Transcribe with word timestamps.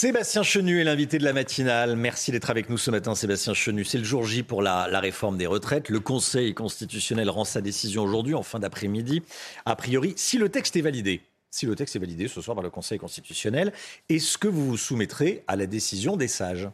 Sébastien 0.00 0.44
Chenu 0.44 0.80
est 0.80 0.84
l'invité 0.84 1.18
de 1.18 1.24
la 1.24 1.32
matinale. 1.32 1.96
Merci 1.96 2.30
d'être 2.30 2.50
avec 2.50 2.70
nous 2.70 2.78
ce 2.78 2.92
matin, 2.92 3.16
Sébastien 3.16 3.52
Chenu. 3.52 3.84
C'est 3.84 3.98
le 3.98 4.04
jour 4.04 4.24
J 4.24 4.44
pour 4.44 4.62
la, 4.62 4.84
réforme 5.00 5.36
des 5.36 5.48
retraites. 5.48 5.88
Le 5.88 5.98
Conseil 5.98 6.54
constitutionnel 6.54 7.28
rend 7.28 7.44
sa 7.44 7.60
décision 7.60 8.04
aujourd'hui, 8.04 8.36
en 8.36 8.44
fin 8.44 8.60
d'après-midi. 8.60 9.24
A 9.66 9.74
priori, 9.74 10.14
si 10.14 10.38
le 10.38 10.50
texte 10.50 10.76
est 10.76 10.82
validé, 10.82 11.22
si 11.50 11.66
le 11.66 11.74
texte 11.74 11.96
est 11.96 11.98
validé 11.98 12.28
ce 12.28 12.40
soir 12.40 12.54
par 12.54 12.62
le 12.62 12.70
Conseil 12.70 13.00
constitutionnel, 13.00 13.72
est-ce 14.08 14.38
que 14.38 14.46
vous 14.46 14.68
vous 14.68 14.76
soumettrez 14.76 15.42
à 15.48 15.56
la 15.56 15.66
décision 15.66 16.16
des 16.16 16.28
sages? 16.28 16.68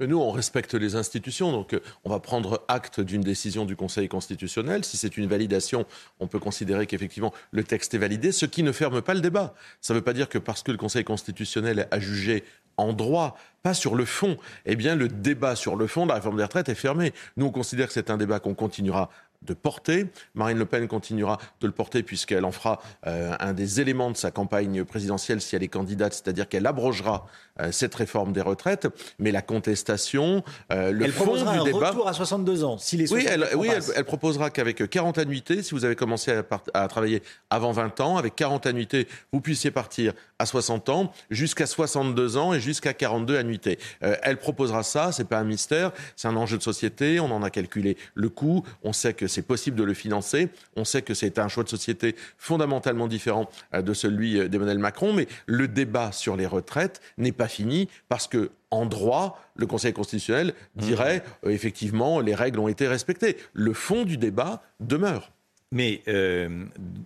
Nous, 0.00 0.18
on 0.18 0.30
respecte 0.30 0.74
les 0.74 0.96
institutions, 0.96 1.52
donc 1.52 1.74
euh, 1.74 1.80
on 2.04 2.10
va 2.10 2.20
prendre 2.20 2.64
acte 2.68 3.00
d'une 3.00 3.22
décision 3.22 3.64
du 3.64 3.76
Conseil 3.76 4.08
constitutionnel. 4.08 4.84
Si 4.84 4.96
c'est 4.96 5.16
une 5.16 5.28
validation, 5.28 5.86
on 6.20 6.26
peut 6.26 6.38
considérer 6.38 6.86
qu'effectivement 6.86 7.32
le 7.50 7.64
texte 7.64 7.94
est 7.94 7.98
validé, 7.98 8.32
ce 8.32 8.46
qui 8.46 8.62
ne 8.62 8.72
ferme 8.72 9.02
pas 9.02 9.14
le 9.14 9.20
débat. 9.20 9.54
Ça 9.80 9.92
ne 9.92 9.98
veut 9.98 10.04
pas 10.04 10.12
dire 10.12 10.28
que 10.28 10.38
parce 10.38 10.62
que 10.62 10.70
le 10.70 10.78
Conseil 10.78 11.04
constitutionnel 11.04 11.88
a 11.90 11.98
jugé 11.98 12.44
en 12.76 12.92
droit, 12.92 13.36
pas 13.62 13.74
sur 13.74 13.94
le 13.94 14.04
fond, 14.04 14.36
eh 14.66 14.76
bien 14.76 14.94
le 14.94 15.08
débat 15.08 15.56
sur 15.56 15.76
le 15.76 15.86
fond 15.86 16.04
de 16.04 16.08
la 16.08 16.16
réforme 16.16 16.36
des 16.36 16.42
retraites 16.42 16.68
est 16.68 16.74
fermé. 16.74 17.12
Nous, 17.36 17.46
on 17.46 17.50
considère 17.50 17.86
que 17.86 17.92
c'est 17.92 18.10
un 18.10 18.16
débat 18.16 18.40
qu'on 18.40 18.54
continuera 18.54 19.10
de 19.44 19.54
porter. 19.54 20.06
Marine 20.34 20.58
Le 20.58 20.66
Pen 20.66 20.86
continuera 20.88 21.38
de 21.60 21.66
le 21.66 21.72
porter 21.72 22.02
puisqu'elle 22.02 22.44
en 22.44 22.52
fera 22.52 22.80
euh, 23.06 23.34
un 23.40 23.52
des 23.52 23.80
éléments 23.80 24.10
de 24.10 24.16
sa 24.16 24.30
campagne 24.30 24.84
présidentielle 24.84 25.40
si 25.40 25.56
elle 25.56 25.62
est 25.62 25.68
candidate, 25.68 26.12
c'est-à-dire 26.14 26.48
qu'elle 26.48 26.66
abrogera 26.66 27.26
euh, 27.60 27.72
cette 27.72 27.94
réforme 27.94 28.32
des 28.32 28.40
retraitres. 28.40 28.88
Mais 29.18 29.32
la 29.32 29.42
contestation, 29.42 30.44
euh, 30.72 30.92
le 30.92 31.06
elle 31.06 31.12
fond 31.12 31.34
du 31.34 31.42
un 31.42 31.64
débat. 31.64 31.90
retour 31.90 32.08
à 32.08 32.12
62 32.12 32.64
ans. 32.64 32.78
Si 32.78 32.96
les 32.96 33.12
oui, 33.12 33.26
elle, 33.28 33.46
oui 33.56 33.68
elle, 33.96 34.04
proposera 34.04 34.50
qu'avec 34.50 34.88
40 34.88 35.18
annuités, 35.18 35.62
si 35.62 35.74
vous 35.74 35.84
avez 35.84 35.96
commencé 35.96 36.32
à, 36.32 36.44
à, 36.74 36.88
travailler 36.88 37.22
avant 37.50 37.72
20 37.72 38.00
ans, 38.00 38.16
avec 38.16 38.36
40 38.36 38.66
annuités, 38.66 39.08
vous 39.32 39.40
puissiez 39.40 39.70
partir 39.70 40.12
à 40.38 40.46
60 40.46 40.88
ans, 40.88 41.12
jusqu'à 41.30 41.66
62 41.66 42.36
ans 42.36 42.54
et 42.54 42.60
jusqu'à 42.60 42.94
42 42.94 43.36
annuités. 43.36 43.78
elle 44.00 44.38
proposera 44.38 44.82
ça, 44.82 45.12
c'est 45.12 45.24
pas 45.24 45.38
un 45.38 45.44
mystère, 45.44 45.92
c'est 46.16 46.28
un 46.28 46.36
enjeu 46.36 46.58
de 46.58 46.62
société. 46.62 47.20
On 47.20 47.30
en 47.30 47.42
a 47.42 47.50
calculé 47.50 47.96
le 48.14 48.28
coût. 48.28 48.64
On 48.82 48.92
sait 48.92 49.14
que 49.14 49.26
c'est 49.32 49.42
possible 49.42 49.76
de 49.76 49.82
le 49.82 49.94
financer. 49.94 50.48
On 50.76 50.84
sait 50.84 51.02
que 51.02 51.14
c'est 51.14 51.38
un 51.38 51.48
choix 51.48 51.64
de 51.64 51.68
société 51.68 52.14
fondamentalement 52.38 53.08
différent 53.08 53.48
euh, 53.74 53.82
de 53.82 53.94
celui 53.94 54.38
euh, 54.38 54.48
d'Emmanuel 54.48 54.78
Macron, 54.78 55.12
mais 55.12 55.26
le 55.46 55.66
débat 55.66 56.12
sur 56.12 56.36
les 56.36 56.46
retraites 56.46 57.00
n'est 57.18 57.32
pas 57.32 57.48
fini 57.48 57.88
parce 58.08 58.28
que 58.28 58.50
en 58.70 58.86
droit, 58.86 59.42
le 59.54 59.66
Conseil 59.66 59.92
constitutionnel 59.92 60.54
dirait 60.76 61.18
mmh. 61.18 61.46
euh, 61.46 61.50
effectivement 61.50 62.20
les 62.20 62.34
règles 62.34 62.60
ont 62.60 62.68
été 62.68 62.86
respectées. 62.86 63.36
Le 63.52 63.72
fond 63.72 64.04
du 64.04 64.16
débat 64.16 64.62
demeure. 64.80 65.32
Mais 65.74 66.02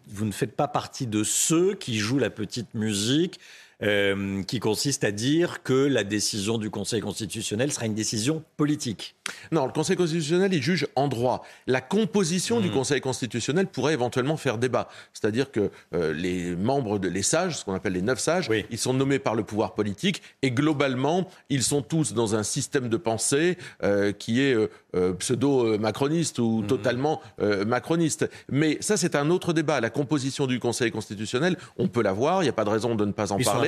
vous 0.09 0.25
ne 0.25 0.33
faites 0.33 0.57
pas 0.57 0.67
partie 0.67 1.07
de 1.07 1.23
ceux 1.23 1.75
qui 1.75 1.99
jouent 1.99 2.19
la 2.19 2.31
petite 2.31 2.75
musique 2.75 3.39
euh, 3.83 4.43
qui 4.45 4.59
consiste 4.59 5.05
à 5.05 5.11
dire 5.11 5.63
que 5.63 5.75
la 5.75 6.03
décision 6.03 6.57
du 6.57 6.71
Conseil 6.71 7.03
constitutionnel 7.03 7.71
sera 7.71 7.85
une 7.85 7.95
décision 7.95 8.43
politique. 8.57 9.17
Non, 9.53 9.67
le 9.67 9.73
Conseil 9.73 9.97
constitutionnel, 9.97 10.55
il 10.55 10.63
juge 10.63 10.87
en 10.97 11.09
droit. 11.09 11.45
La 11.67 11.83
composition 11.83 12.61
du 12.61 12.71
mmh. 12.71 12.73
Conseil 12.73 13.01
constitutionnel 13.03 13.67
pourrait 13.67 13.93
éventuellement 13.93 14.39
faire 14.39 14.57
débat. 14.57 14.89
C'est-à-dire 15.13 15.53
que 15.53 15.71
euh, 15.93 16.15
les 16.15 16.57
membres, 16.57 16.99
de, 16.99 17.09
les 17.09 17.21
sages, 17.23 17.59
ce 17.59 17.65
qu'on 17.67 17.75
appelle 17.75 17.93
les 17.93 18.01
neuf 18.01 18.19
sages, 18.19 18.49
ils 18.71 18.79
sont 18.79 18.95
nommés 18.95 19.19
par 19.19 19.35
le 19.35 19.43
pouvoir 19.43 19.75
politique 19.75 20.23
et 20.41 20.53
globalement, 20.53 21.29
ils 21.51 21.63
sont 21.63 21.83
tous 21.83 22.15
dans 22.15 22.35
un 22.35 22.45
système 22.45 22.89
de 22.89 22.97
pensée 22.97 23.59
euh, 23.83 24.13
qui 24.13 24.41
est 24.41 24.57
pseudo-macroniste 25.19 26.39
ou 26.39 26.63
mmh. 26.63 26.67
totalement 26.67 27.21
macroniste. 27.67 28.31
Mais 28.51 28.79
ça, 28.81 28.97
c'est 28.97 29.15
un 29.15 29.29
autre 29.29 29.53
débat. 29.53 29.83
La 29.83 29.91
composition 29.91 30.47
du 30.47 30.59
Conseil 30.61 30.91
constitutionnel, 30.91 31.59
on 31.77 31.89
peut 31.89 32.03
la 32.03 32.15
voir, 32.15 32.41
il 32.41 32.47
n'y 32.47 32.51
a 32.51 32.55
pas 32.55 32.65
de 32.65 32.71
raison 32.71 32.95
de 32.95 33.05
ne 33.05 33.13
pas 33.13 33.33
en 33.33 33.39
parler. 33.39 33.66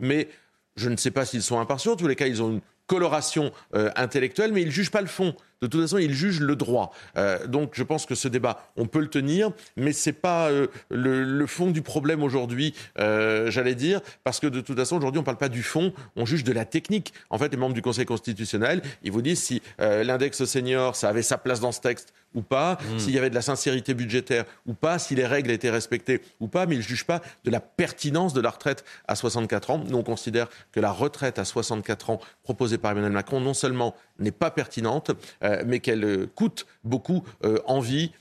Mais 0.00 0.28
je 0.76 0.88
ne 0.88 0.96
sais 0.96 1.10
pas 1.10 1.24
s'ils 1.24 1.42
sont 1.42 1.58
impartiaux. 1.58 1.92
En 1.92 1.96
tous 1.96 2.06
les 2.06 2.16
cas, 2.16 2.26
ils 2.26 2.42
ont 2.42 2.50
une 2.50 2.60
coloration 2.86 3.52
euh, 3.74 3.90
intellectuelle, 3.96 4.52
mais 4.52 4.62
ils 4.62 4.68
ne 4.68 4.72
jugent 4.72 4.90
pas 4.90 5.00
le 5.00 5.06
fond. 5.06 5.34
De 5.62 5.66
toute 5.66 5.80
façon, 5.80 5.98
ils 5.98 6.12
jugent 6.12 6.40
le 6.40 6.56
droit. 6.56 6.92
Euh, 7.16 7.46
donc, 7.46 7.70
je 7.74 7.82
pense 7.82 8.06
que 8.06 8.14
ce 8.14 8.28
débat, 8.28 8.70
on 8.76 8.86
peut 8.86 9.00
le 9.00 9.08
tenir, 9.08 9.50
mais 9.76 9.92
ce 9.92 10.10
n'est 10.10 10.14
pas 10.14 10.50
euh, 10.50 10.66
le, 10.90 11.46
fond 11.46 11.70
du 11.70 11.82
problème 11.82 12.22
aujourd'hui, 12.22 12.74
j'allais 12.96 13.74
dire, 13.74 14.00
parce 14.24 14.40
que 14.40 14.46
de 14.46 14.60
toute 14.60 14.76
façon, 14.76 14.96
aujourd'hui, 14.96 15.18
on 15.18 15.22
ne 15.22 15.26
parle 15.26 15.38
pas 15.38 15.48
du 15.48 15.62
fond, 15.62 15.92
on 16.16 16.26
juge 16.26 16.44
de 16.44 16.52
la 16.52 16.64
technique. 16.64 17.12
En 17.30 17.38
fait, 17.38 17.48
les 17.48 17.56
membres 17.56 17.74
du 17.74 17.82
Conseil 17.82 18.04
constitutionnel, 18.04 18.82
ils 19.02 19.12
vous 19.12 19.22
disent 19.22 19.42
si 19.42 19.62
l'index 19.78 20.44
senior, 20.44 20.96
ça 20.96 21.08
avait 21.08 21.22
sa 21.22 21.38
place 21.38 21.60
dans 21.60 21.72
ce 21.72 21.80
texte 21.80 22.12
ou 22.36 22.42
pas, 22.42 22.74
mmh. 22.74 22.98
s'il 22.98 23.14
y 23.14 23.18
avait 23.18 23.30
de 23.30 23.34
la 23.34 23.42
sincérité 23.42 23.94
budgétaire 23.94 24.44
ou 24.66 24.74
pas, 24.74 24.98
si 24.98 25.14
les 25.14 25.26
règles 25.26 25.50
étaient 25.50 25.70
respectées 25.70 26.20
ou 26.38 26.48
pas, 26.48 26.66
mais 26.66 26.74
ils 26.74 26.78
ne 26.78 26.84
jugent 26.84 27.06
pas 27.06 27.22
de 27.44 27.50
la 27.50 27.60
pertinence 27.60 28.34
de 28.34 28.40
la 28.40 28.50
retraite 28.50 28.84
à 29.08 29.16
64 29.16 29.70
ans. 29.70 29.82
Nous, 29.88 29.96
on 29.96 30.02
considère 30.02 30.48
que 30.70 30.78
la 30.78 30.92
retraite 30.92 31.38
à 31.38 31.44
64 31.44 32.10
ans 32.10 32.20
proposée 32.42 32.78
par 32.78 32.92
Emmanuel 32.92 33.12
Macron, 33.12 33.40
non 33.40 33.54
seulement 33.54 33.94
n'est 34.18 34.32
pas 34.32 34.50
pertinente, 34.50 35.10
euh, 35.42 35.62
mais 35.66 35.80
qu'elle 35.80 36.04
euh, 36.04 36.26
coûte 36.34 36.66
beaucoup 36.84 37.24
euh, 37.44 37.58
en 37.66 37.80
vie, 37.80 38.12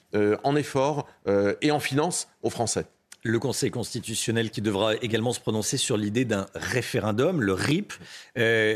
en 0.46 0.56
effort 0.56 1.10
et 1.62 1.72
en 1.72 1.82
finance 1.82 2.30
aux 2.42 2.50
Français. 2.50 2.86
Le 3.22 3.38
Conseil 3.38 3.70
constitutionnel 3.70 4.50
qui 4.50 4.62
devra 4.62 4.96
également 4.96 5.34
se 5.34 5.42
prononcer 5.42 5.76
sur 5.76 5.98
l'idée 5.98 6.24
d'un 6.24 6.46
référendum, 6.56 7.42
le 7.42 7.52
RIP. 7.52 7.92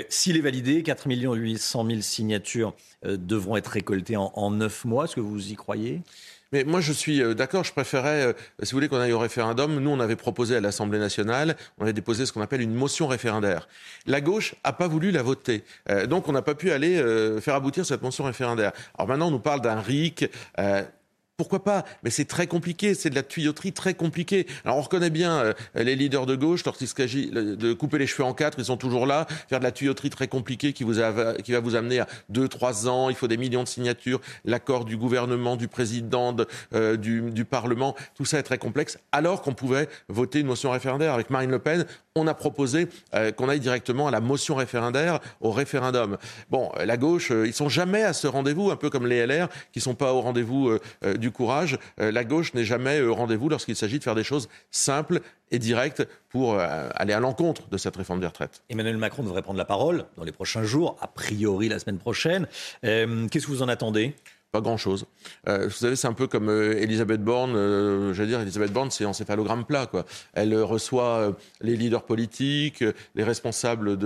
S'il 0.09 0.35
est 0.35 0.41
validé, 0.41 0.84
4 0.84 1.07
800 1.07 1.85
000 1.85 2.02
signatures 2.02 2.74
devront 3.06 3.56
être 3.56 3.68
récoltées 3.68 4.18
en, 4.18 4.51
neuf 4.51 4.84
mois. 4.84 5.06
Est-ce 5.06 5.16
que 5.16 5.22
vous 5.22 5.50
y 5.50 5.56
croyez? 5.56 6.01
Mais 6.52 6.64
moi, 6.64 6.82
je 6.82 6.92
suis 6.92 7.22
euh, 7.22 7.34
d'accord. 7.34 7.64
Je 7.64 7.72
préférais, 7.72 8.26
euh, 8.26 8.34
si 8.64 8.72
vous 8.72 8.78
voulez, 8.78 8.88
qu'on 8.88 8.98
aille 9.00 9.14
au 9.14 9.20
référendum. 9.20 9.80
Nous, 9.80 9.90
on 9.90 10.00
avait 10.00 10.16
proposé 10.16 10.56
à 10.56 10.62
l'Assemblée 10.62 11.00
nationale, 11.00 11.56
on 11.78 11.84
avait 11.84 11.94
déposé 11.94 12.26
ce 12.26 12.34
qu'on 12.34 12.42
appelle 12.42 12.62
une 12.62 12.74
motion 12.74 13.08
référendaire. 13.08 13.68
La 14.08 14.22
gauche 14.22 14.56
n'a 14.66 14.74
pas 14.74 14.88
voulu 14.88 15.12
la 15.12 15.22
voter. 15.22 15.64
Euh, 15.90 16.08
donc, 16.08 16.28
on 16.28 16.32
n'a 16.32 16.42
pas 16.42 16.56
pu 16.56 16.72
aller 16.72 17.00
faire 17.42 17.56
aboutir 17.56 17.86
cette 17.86 18.02
motion 18.02 18.24
référendaire. 18.24 18.72
Alors 18.98 19.08
maintenant, 19.08 19.28
on 19.28 19.32
nous 19.32 19.40
parle 19.40 19.62
d'un 19.62 19.80
RIC 19.80 20.30
pourquoi 21.40 21.64
pas? 21.64 21.86
Mais 22.04 22.10
c'est 22.10 22.26
très 22.26 22.48
compliqué, 22.48 22.94
c'est 22.94 23.10
de 23.10 23.16
la 23.16 23.24
tuyauterie 23.24 23.72
très 23.72 23.94
compliquée. 23.94 24.46
Alors 24.66 24.78
on 24.78 24.82
reconnaît 24.82 25.10
bien 25.10 25.38
euh, 25.38 25.54
les 25.74 25.96
leaders 25.96 26.26
de 26.26 26.36
gauche, 26.36 26.64
Tortiskagi, 26.64 27.32
de 27.32 27.72
couper 27.72 27.98
les 27.98 28.08
cheveux 28.08 28.26
en 28.26 28.34
quatre, 28.34 28.60
ils 28.60 28.66
sont 28.66 28.76
toujours 28.76 29.06
là, 29.06 29.26
faire 29.48 29.60
de 29.60 29.64
la 29.64 29.72
tuyauterie 29.72 30.10
très 30.10 30.28
compliquée 30.28 30.74
qui, 30.74 30.84
va 30.84 31.32
vous 31.62 31.76
amener 31.76 32.00
à 32.02 32.08
deux, 32.28 32.50
trois 32.50 32.90
ans, 32.90 33.10
il 33.10 33.16
faut 33.16 33.30
des 33.30 33.38
millions 33.38 33.64
de 33.64 33.70
signatures, 33.70 34.20
l'accord 34.44 34.84
du 34.84 34.98
gouvernement, 34.98 35.56
du 35.56 35.70
président, 35.70 36.36
euh, 36.74 36.98
du, 36.98 37.32
du, 37.32 37.46
Parlement, 37.46 37.96
tout 38.16 38.26
ça 38.26 38.38
est 38.38 38.44
très 38.44 38.58
complexe, 38.58 39.00
alors 39.14 39.42
qu'on 39.42 39.54
pouvait 39.54 39.88
voter 40.10 40.42
une 40.42 40.48
motion 40.48 40.72
référendaire. 40.72 41.14
Avec 41.14 41.30
Marine 41.30 41.52
Le 41.52 41.60
Pen, 41.60 41.86
on 42.19 42.28
a 42.28 42.34
proposé 42.34 42.88
euh, 43.13 43.31
qu'on 43.31 43.50
aille 43.50 43.59
directement 43.59 44.07
à 44.07 44.12
la 44.12 44.22
motion 44.22 44.56
référendaire, 44.56 45.19
au 45.41 45.52
référendum. 45.52 46.18
Bon, 46.50 46.72
la 46.84 46.97
gauche, 46.97 47.31
ils 47.31 47.53
sont 47.53 47.69
jamais 47.69 48.03
à 48.03 48.13
ce 48.13 48.28
rendez-vous, 48.28 48.72
un 48.72 48.75
peu 48.75 48.90
comme 48.90 49.07
les 49.07 49.25
LR, 49.25 49.47
qui 49.72 49.81
sont 49.81 49.96
pas 49.96 50.13
au 50.13 50.22
rendez-vous 50.22 50.78
du 51.18 51.31
courage. 51.31 51.78
Euh, 52.00 52.12
la 52.12 52.24
gauche 52.24 52.53
n'est 52.53 52.66
jamais 52.66 53.02
au 53.02 53.16
rendez-vous 53.16 53.50
lorsqu'il 53.50 53.75
s'agit 53.75 54.00
de 54.00 54.03
faire 54.03 54.16
des 54.16 54.24
choses 54.24 54.50
simples 54.72 55.22
et 55.52 55.59
directes 55.59 56.07
pour 56.30 56.53
euh, 56.53 56.90
aller 56.96 57.13
à 57.13 57.19
l'encontre 57.19 57.68
de 57.69 57.78
cette 57.78 57.96
réforme 57.96 58.19
des 58.19 58.27
retraites. 58.27 58.62
Emmanuel 58.69 58.98
Macron 58.98 59.24
devrait 59.24 59.42
prendre 59.42 59.57
la 59.57 59.65
parole 59.65 60.06
dans 60.18 60.24
les 60.24 60.31
prochains 60.31 60.63
jours, 60.63 60.98
a 61.01 61.07
priori 61.07 61.69
la 61.69 61.80
semaine 61.80 61.98
prochaine. 61.98 62.48
Euh, 62.83 63.27
qu'est-ce 63.30 63.48
que 63.48 63.51
vous 63.51 63.63
en 63.63 63.69
attendez? 63.69 64.15
Pas 64.51 64.62
grand-chose. 64.62 65.06
vous 65.48 65.69
savez, 65.69 65.96
c'est 65.96 66.07
un 66.07 66.13
peu 66.13 66.28
comme 66.28 66.50
Elisabeth 66.50 67.24
Borne. 67.24 68.13
j'allais 68.13 68.30
dire, 68.30 68.42
Elisabeth 68.42 68.74
Borne, 68.74 68.92
c'est 68.92 69.06
encéphalogramme 69.06 69.66
plat. 69.66 69.86
Quoi. 69.86 70.06
Elle 70.34 70.56
reçoit 70.56 71.36
les 71.62 71.75
leaders 71.75 72.04
politiques, 72.04 72.84
les 73.16 73.24
responsables 73.24 73.98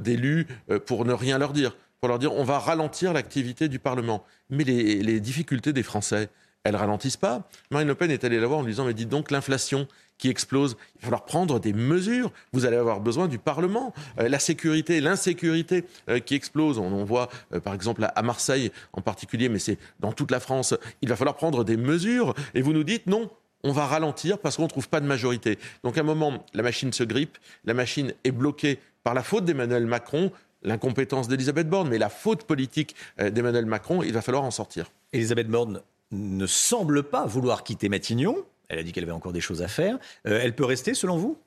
d'élus, 0.00 0.46
pour 0.86 1.04
ne 1.04 1.12
rien 1.12 1.38
leur 1.38 1.52
dire 1.52 1.76
pour 2.00 2.08
leur 2.08 2.18
dire 2.18 2.32
on 2.34 2.44
va 2.44 2.58
ralentir 2.58 3.12
l'activité 3.12 3.68
du 3.68 3.78
Parlement. 3.78 4.24
Mais 4.50 4.64
les, 4.64 5.20
difficultés 5.20 5.72
des 5.72 5.82
Français, 5.82 6.28
elles 6.66 6.76
ralentissent 6.76 7.16
pas. 7.16 7.48
Marine 7.70 7.88
Le 7.88 7.94
Pen 7.94 8.10
est 8.10 8.24
allée 8.24 8.40
la 8.40 8.46
voir 8.46 8.60
en 8.60 8.62
lui 8.62 8.72
disant 8.72 8.84
mais 8.84 8.94
dites 8.94 9.08
donc 9.08 9.30
l'inflation 9.30 9.86
qui 10.18 10.28
explose, 10.28 10.76
il 10.94 11.00
va 11.00 11.04
falloir 11.04 11.24
prendre 11.24 11.60
des 11.60 11.72
mesures. 11.72 12.32
Vous 12.52 12.64
allez 12.64 12.76
avoir 12.76 13.00
besoin 13.00 13.28
du 13.28 13.38
Parlement. 13.38 13.92
Euh, 14.18 14.28
la 14.28 14.38
sécurité, 14.38 15.00
l'insécurité 15.00 15.84
euh, 16.08 16.20
qui 16.20 16.34
explose. 16.34 16.78
On, 16.78 17.04
voit 17.04 17.28
euh, 17.52 17.60
par 17.60 17.74
exemple 17.74 18.06
à 18.14 18.22
Marseille 18.22 18.72
en 18.92 19.02
particulier, 19.02 19.48
mais 19.48 19.58
c'est 19.58 19.78
dans 20.00 20.12
toute 20.12 20.30
la 20.30 20.40
France. 20.40 20.74
Il 21.02 21.08
va 21.08 21.16
falloir 21.16 21.36
prendre 21.36 21.64
des 21.64 21.76
mesures. 21.76 22.34
Et 22.54 22.62
vous 22.62 22.72
nous 22.72 22.84
dites 22.84 23.06
non, 23.06 23.30
on 23.62 23.72
va 23.72 23.86
ralentir 23.86 24.38
parce 24.38 24.56
qu'on 24.56 24.64
ne 24.64 24.68
trouve 24.68 24.88
pas 24.88 25.00
de 25.00 25.06
majorité. 25.06 25.58
Donc 25.84 25.98
à 25.98 26.00
un 26.00 26.04
moment, 26.04 26.44
la 26.54 26.62
machine 26.62 26.92
se 26.92 27.04
grippe, 27.04 27.36
la 27.64 27.74
machine 27.74 28.12
est 28.24 28.32
bloquée 28.32 28.78
par 29.04 29.14
la 29.14 29.22
faute 29.22 29.44
d'Emmanuel 29.44 29.86
Macron, 29.86 30.32
l'incompétence 30.62 31.28
d'Elisabeth 31.28 31.68
Borne, 31.68 31.88
mais 31.88 31.98
la 31.98 32.08
faute 32.08 32.44
politique 32.44 32.96
d'Emmanuel 33.18 33.66
Macron, 33.66 34.02
il 34.02 34.12
va 34.12 34.22
falloir 34.22 34.42
en 34.42 34.50
sortir. 34.50 34.90
Elisabeth 35.12 35.48
Borne 35.48 35.80
ne 36.10 36.46
semble 36.46 37.02
pas 37.04 37.26
vouloir 37.26 37.64
quitter 37.64 37.88
Matignon. 37.88 38.36
Elle 38.68 38.78
a 38.78 38.82
dit 38.82 38.92
qu'elle 38.92 39.04
avait 39.04 39.12
encore 39.12 39.32
des 39.32 39.40
choses 39.40 39.62
à 39.62 39.68
faire. 39.68 39.98
Euh, 40.26 40.40
elle 40.42 40.54
peut 40.54 40.64
rester, 40.64 40.94
selon 40.94 41.16
vous? 41.16 41.38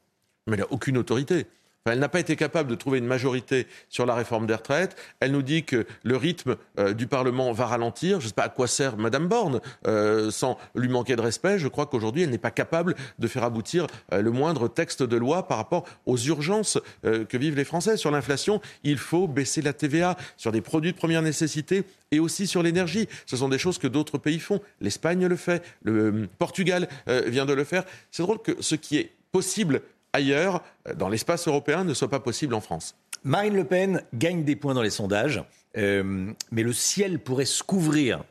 Mais 0.48 0.54
elle 0.54 0.62
n'a 0.62 0.72
aucune 0.72 0.98
autorité 0.98 1.48
elle 1.86 2.00
n'a 2.00 2.10
pas 2.10 2.20
été 2.20 2.36
capable 2.36 2.70
de 2.70 2.76
trouver 2.76 3.00
une 3.00 3.06
majorité 3.06 3.68
sur 3.88 4.06
la 4.06 4.14
réforme 4.14 4.46
des 4.46 4.54
retraites. 4.54 4.96
Elle 5.20 5.32
nous 5.32 5.42
dit 5.42 5.64
que 5.64 5.86
le 6.04 6.18
rythme 6.18 6.58
euh, 6.78 6.94
du 6.94 7.08
Parlement 7.08 7.52
va 7.52 7.68
ralentir. 7.68 8.20
Je 8.20 8.26
ne 8.26 8.30
sais 8.30 8.36
pas 8.36 8.44
à 8.44 8.50
quoi 8.50 8.68
sert 8.68 8.98
Madame 8.98 9.28
Borne, 9.28 9.62
euh, 9.88 10.30
sans 10.30 10.58
lui 10.76 10.90
manquer 10.90 11.16
de 11.16 11.22
respect. 11.22 11.58
Je 11.58 11.68
crois 11.68 11.86
qu'aujourd'hui, 11.86 12.24
elle 12.24 12.30
n'est 12.30 12.38
pas 12.38 12.52
capable 12.52 12.96
de 13.18 13.28
faire 13.28 13.44
aboutir 13.44 13.88
euh, 14.14 14.22
le 14.22 14.32
moindre 14.32 14.68
texte 14.68 15.04
de 15.04 15.18
loi 15.18 15.48
par 15.48 15.58
rapport 15.58 15.86
aux 16.06 16.18
urgences 16.18 16.78
que 17.04 17.38
vivent 17.38 17.56
les 17.56 17.64
Français. 17.64 17.98
Sur 17.98 18.12
l'inflation, 18.12 18.62
il 18.84 18.98
faut 18.98 19.28
baisser 19.28 19.62
la 19.62 19.74
TVA 19.74 20.18
sur 20.38 20.52
des 20.52 20.62
produits 20.62 20.92
de 20.92 20.98
première 20.98 21.22
nécessité 21.22 21.84
et 22.12 22.20
aussi 22.20 22.48
sur 22.48 22.62
l'énergie. 22.62 23.08
Ce 23.26 23.38
sont 23.38 23.50
des 23.50 23.58
choses 23.58 23.78
que 23.78 23.88
d'autres 23.88 24.18
pays 24.18 24.40
font. 24.40 24.60
L'Espagne 24.82 25.26
le 25.26 25.36
fait, 25.36 25.64
le 25.84 26.28
Portugal 26.38 26.88
vient 27.08 27.46
de 27.46 27.54
le 27.54 27.64
faire. 27.64 27.84
C'est 28.12 28.24
drôle 28.24 28.42
que 28.42 28.62
ce 28.62 28.76
qui 28.76 28.98
est 28.98 29.12
possible 29.32 29.82
ailleurs, 30.14 30.64
euh, 30.88 30.94
dans 30.94 31.10
l'espace 31.10 31.48
européen, 31.48 31.84
ne 31.84 31.94
soit 31.94 32.10
pas 32.10 32.20
possible 32.20 32.54
en 32.54 32.62
France. 32.62 32.96
Marine 33.24 33.56
Le 33.56 33.66
Pen 33.66 34.04
gagne 34.14 34.44
des 34.44 34.56
points 34.56 34.74
dans 34.74 34.82
les 34.82 34.90
sondages, 34.90 35.44
euh, 35.78 36.32
mais 36.52 36.64
le 36.64 36.74
ciel 36.74 37.20
pourrait 37.20 37.46
se 37.46 37.64
couvrir. 37.64 38.24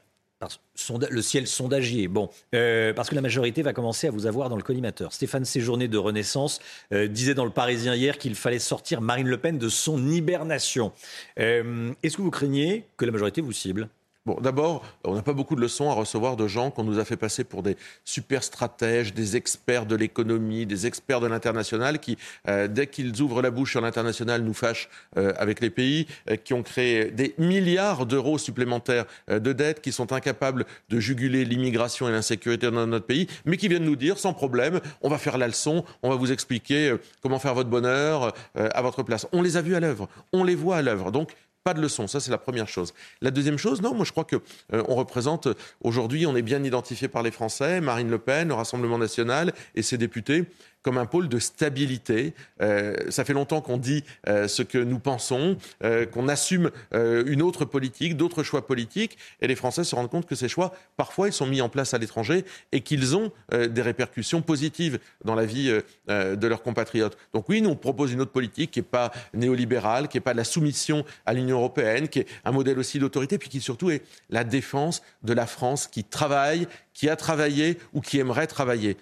le 1.10 1.20
ciel 1.20 1.46
sondagier, 1.46 2.06
bon, 2.08 2.30
euh, 2.54 2.94
parce 2.94 3.10
que 3.10 3.16
la 3.16 3.20
majorité 3.20 3.62
va 3.62 3.72
commencer 3.72 4.06
à 4.06 4.10
vous 4.10 4.26
avoir 4.26 4.48
dans 4.48 4.56
le 4.56 4.62
collimateur. 4.62 5.12
Stéphane 5.12 5.44
Séjourné 5.44 5.88
de 5.88 5.98
Renaissance 5.98 6.60
disait 6.92 7.34
dans 7.34 7.44
le 7.44 7.50
Parisien 7.50 7.94
hier 7.94 8.18
qu'il 8.18 8.36
fallait 8.36 8.60
sortir 8.60 9.00
Marine 9.00 9.28
Le 9.28 9.38
Pen 9.38 9.58
de 9.58 9.68
son 9.68 10.08
hibernation. 10.08 10.92
Est-ce 11.36 12.16
que 12.16 12.22
vous 12.22 12.30
craignez 12.30 12.86
que 12.96 13.04
la 13.04 13.10
majorité 13.10 13.40
vous 13.40 13.52
cible? 13.52 13.88
Bon, 14.28 14.36
d'abord, 14.42 14.84
on 15.04 15.14
n'a 15.14 15.22
pas 15.22 15.32
beaucoup 15.32 15.56
de 15.56 15.60
leçons 15.62 15.88
à 15.88 15.94
recevoir 15.94 16.36
de 16.36 16.46
gens 16.46 16.70
qu'on 16.70 16.84
nous 16.84 16.98
a 16.98 17.06
fait 17.06 17.16
passer 17.16 17.44
pour 17.44 17.62
des 17.62 17.78
super 18.04 18.44
stratèges, 18.44 19.14
des 19.14 19.36
experts 19.36 19.86
de 19.86 19.96
l'économie, 19.96 20.66
des 20.66 20.86
experts 20.86 21.20
de 21.20 21.26
l'international 21.26 21.98
qui, 21.98 22.18
euh, 22.46 22.68
dès 22.68 22.88
qu'ils 22.88 23.22
ouvrent 23.22 23.40
la 23.40 23.50
bouche 23.50 23.70
sur 23.70 23.80
l'international, 23.80 24.42
nous 24.42 24.52
fâchent 24.52 24.90
euh, 25.16 25.32
avec 25.38 25.62
les 25.62 25.70
pays, 25.70 26.06
euh, 26.28 26.36
qui 26.36 26.52
ont 26.52 26.62
créé 26.62 27.06
des 27.06 27.34
milliards 27.38 28.04
d'euros 28.04 28.36
supplémentaires 28.36 29.06
de 29.30 29.52
dettes, 29.54 29.80
qui 29.80 29.92
sont 29.92 30.12
incapables 30.12 30.66
de 30.90 31.00
juguler 31.00 31.46
l'immigration 31.46 32.06
et 32.06 32.12
l'insécurité 32.12 32.70
dans 32.70 32.86
notre 32.86 33.06
pays, 33.06 33.28
mais 33.46 33.56
qui 33.56 33.68
viennent 33.68 33.86
nous 33.86 33.96
dire, 33.96 34.18
sans 34.18 34.34
problème, 34.34 34.80
on 35.00 35.08
va 35.08 35.16
faire 35.16 35.38
la 35.38 35.46
leçon, 35.46 35.86
on 36.02 36.10
va 36.10 36.16
vous 36.16 36.32
expliquer 36.32 36.94
comment 37.22 37.38
faire 37.38 37.54
votre 37.54 37.70
bonheur 37.70 38.34
à 38.54 38.82
votre 38.82 39.02
place. 39.02 39.26
On 39.32 39.40
les 39.40 39.56
a 39.56 39.62
vus 39.62 39.74
à 39.74 39.80
l'œuvre, 39.80 40.06
on 40.34 40.44
les 40.44 40.54
voit 40.54 40.76
à 40.76 40.82
l'œuvre. 40.82 41.12
Donc, 41.12 41.30
pas 41.64 41.74
de 41.74 41.80
leçon, 41.80 42.06
ça 42.06 42.20
c'est 42.20 42.30
la 42.30 42.38
première 42.38 42.68
chose. 42.68 42.94
La 43.20 43.30
deuxième 43.30 43.58
chose, 43.58 43.82
non, 43.82 43.94
moi 43.94 44.04
je 44.04 44.12
crois 44.12 44.24
que 44.24 44.36
euh, 44.72 44.82
on 44.88 44.94
représente 44.94 45.48
aujourd'hui, 45.80 46.26
on 46.26 46.36
est 46.36 46.42
bien 46.42 46.62
identifié 46.62 47.08
par 47.08 47.22
les 47.22 47.30
Français, 47.30 47.80
Marine 47.80 48.10
Le 48.10 48.18
Pen, 48.18 48.48
le 48.48 48.54
Rassemblement 48.54 48.98
national 48.98 49.52
et 49.74 49.82
ses 49.82 49.98
députés 49.98 50.46
comme 50.88 50.96
un 50.96 51.04
pôle 51.04 51.28
de 51.28 51.38
stabilité. 51.38 52.32
Euh, 52.62 52.96
ça 53.10 53.26
fait 53.26 53.34
longtemps 53.34 53.60
qu'on 53.60 53.76
dit 53.76 54.04
euh, 54.26 54.48
ce 54.48 54.62
que 54.62 54.78
nous 54.78 54.98
pensons, 54.98 55.58
euh, 55.84 56.06
qu'on 56.06 56.28
assume 56.28 56.70
une 56.92 57.42
autre 57.42 57.66
politique, 57.66 58.16
d'autres 58.16 58.42
choix 58.42 58.66
politiques, 58.66 59.18
et 59.42 59.46
les 59.46 59.54
Français 59.54 59.84
se 59.84 59.94
rendent 59.94 60.08
compte 60.08 60.24
que 60.24 60.34
ces 60.34 60.48
choix, 60.48 60.72
parfois, 60.96 61.28
ils 61.28 61.34
sont 61.34 61.44
mis 61.44 61.60
en 61.60 61.68
place 61.68 61.92
à 61.92 61.98
l'étranger 61.98 62.46
et 62.72 62.80
qu'ils 62.80 63.14
ont 63.14 63.32
des 63.52 63.82
répercussions 63.82 64.40
positives 64.40 64.98
dans 65.26 65.34
la 65.34 65.44
vie 65.44 65.70
de 66.08 66.46
leurs 66.46 66.62
compatriotes. 66.62 67.18
Donc 67.34 67.50
oui, 67.50 67.60
nous 67.60 67.68
on 67.70 67.76
propose 67.76 68.12
une 68.12 68.22
autre 68.22 68.32
politique 68.32 68.70
qui 68.70 68.78
n'est 68.78 68.84
pas 68.84 69.12
néolibérale, 69.34 70.08
qui 70.08 70.16
n'est 70.16 70.22
pas 70.22 70.32
de 70.32 70.38
la 70.38 70.44
soumission 70.44 71.04
à 71.26 71.34
l'Union 71.34 71.58
européenne, 71.58 72.08
qui 72.08 72.20
est 72.20 72.26
un 72.46 72.52
modèle 72.52 72.78
aussi 72.78 72.98
d'autorité, 72.98 73.36
puis 73.36 73.50
qui 73.50 73.60
surtout 73.60 73.90
est 73.90 74.02
la 74.30 74.44
défense 74.44 75.02
de 75.22 75.34
la 75.34 75.46
France 75.46 75.86
qui 75.86 76.04
travaille, 76.04 76.66
qui 76.94 77.10
a 77.10 77.16
travaillé 77.16 77.78
ou 77.92 78.00
qui 78.00 78.18
aimerait 78.18 78.46
travailler. 78.46 78.96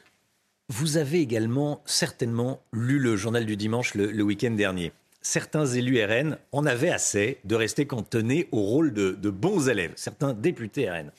Vous 0.68 0.96
avez 0.96 1.20
également 1.20 1.80
certainement 1.86 2.60
lu 2.72 2.98
le 2.98 3.14
journal 3.14 3.46
du 3.46 3.56
dimanche 3.56 3.94
le, 3.94 4.22
week-end 4.22 4.50
dernier. 4.50 4.90
Certains 5.22 5.64
élus 5.64 6.04
RN 6.04 6.38
en 6.50 6.66
avaient 6.66 6.90
assez 6.90 7.38
de 7.44 7.54
rester 7.54 7.86
cantonnés 7.86 8.48
au 8.50 8.62
rôle 8.62 8.92
de, 8.92 9.30
bons 9.30 9.68
élèves, 9.68 9.92
certains 9.94 10.32
députés 10.32 10.90
RN. 10.90 11.12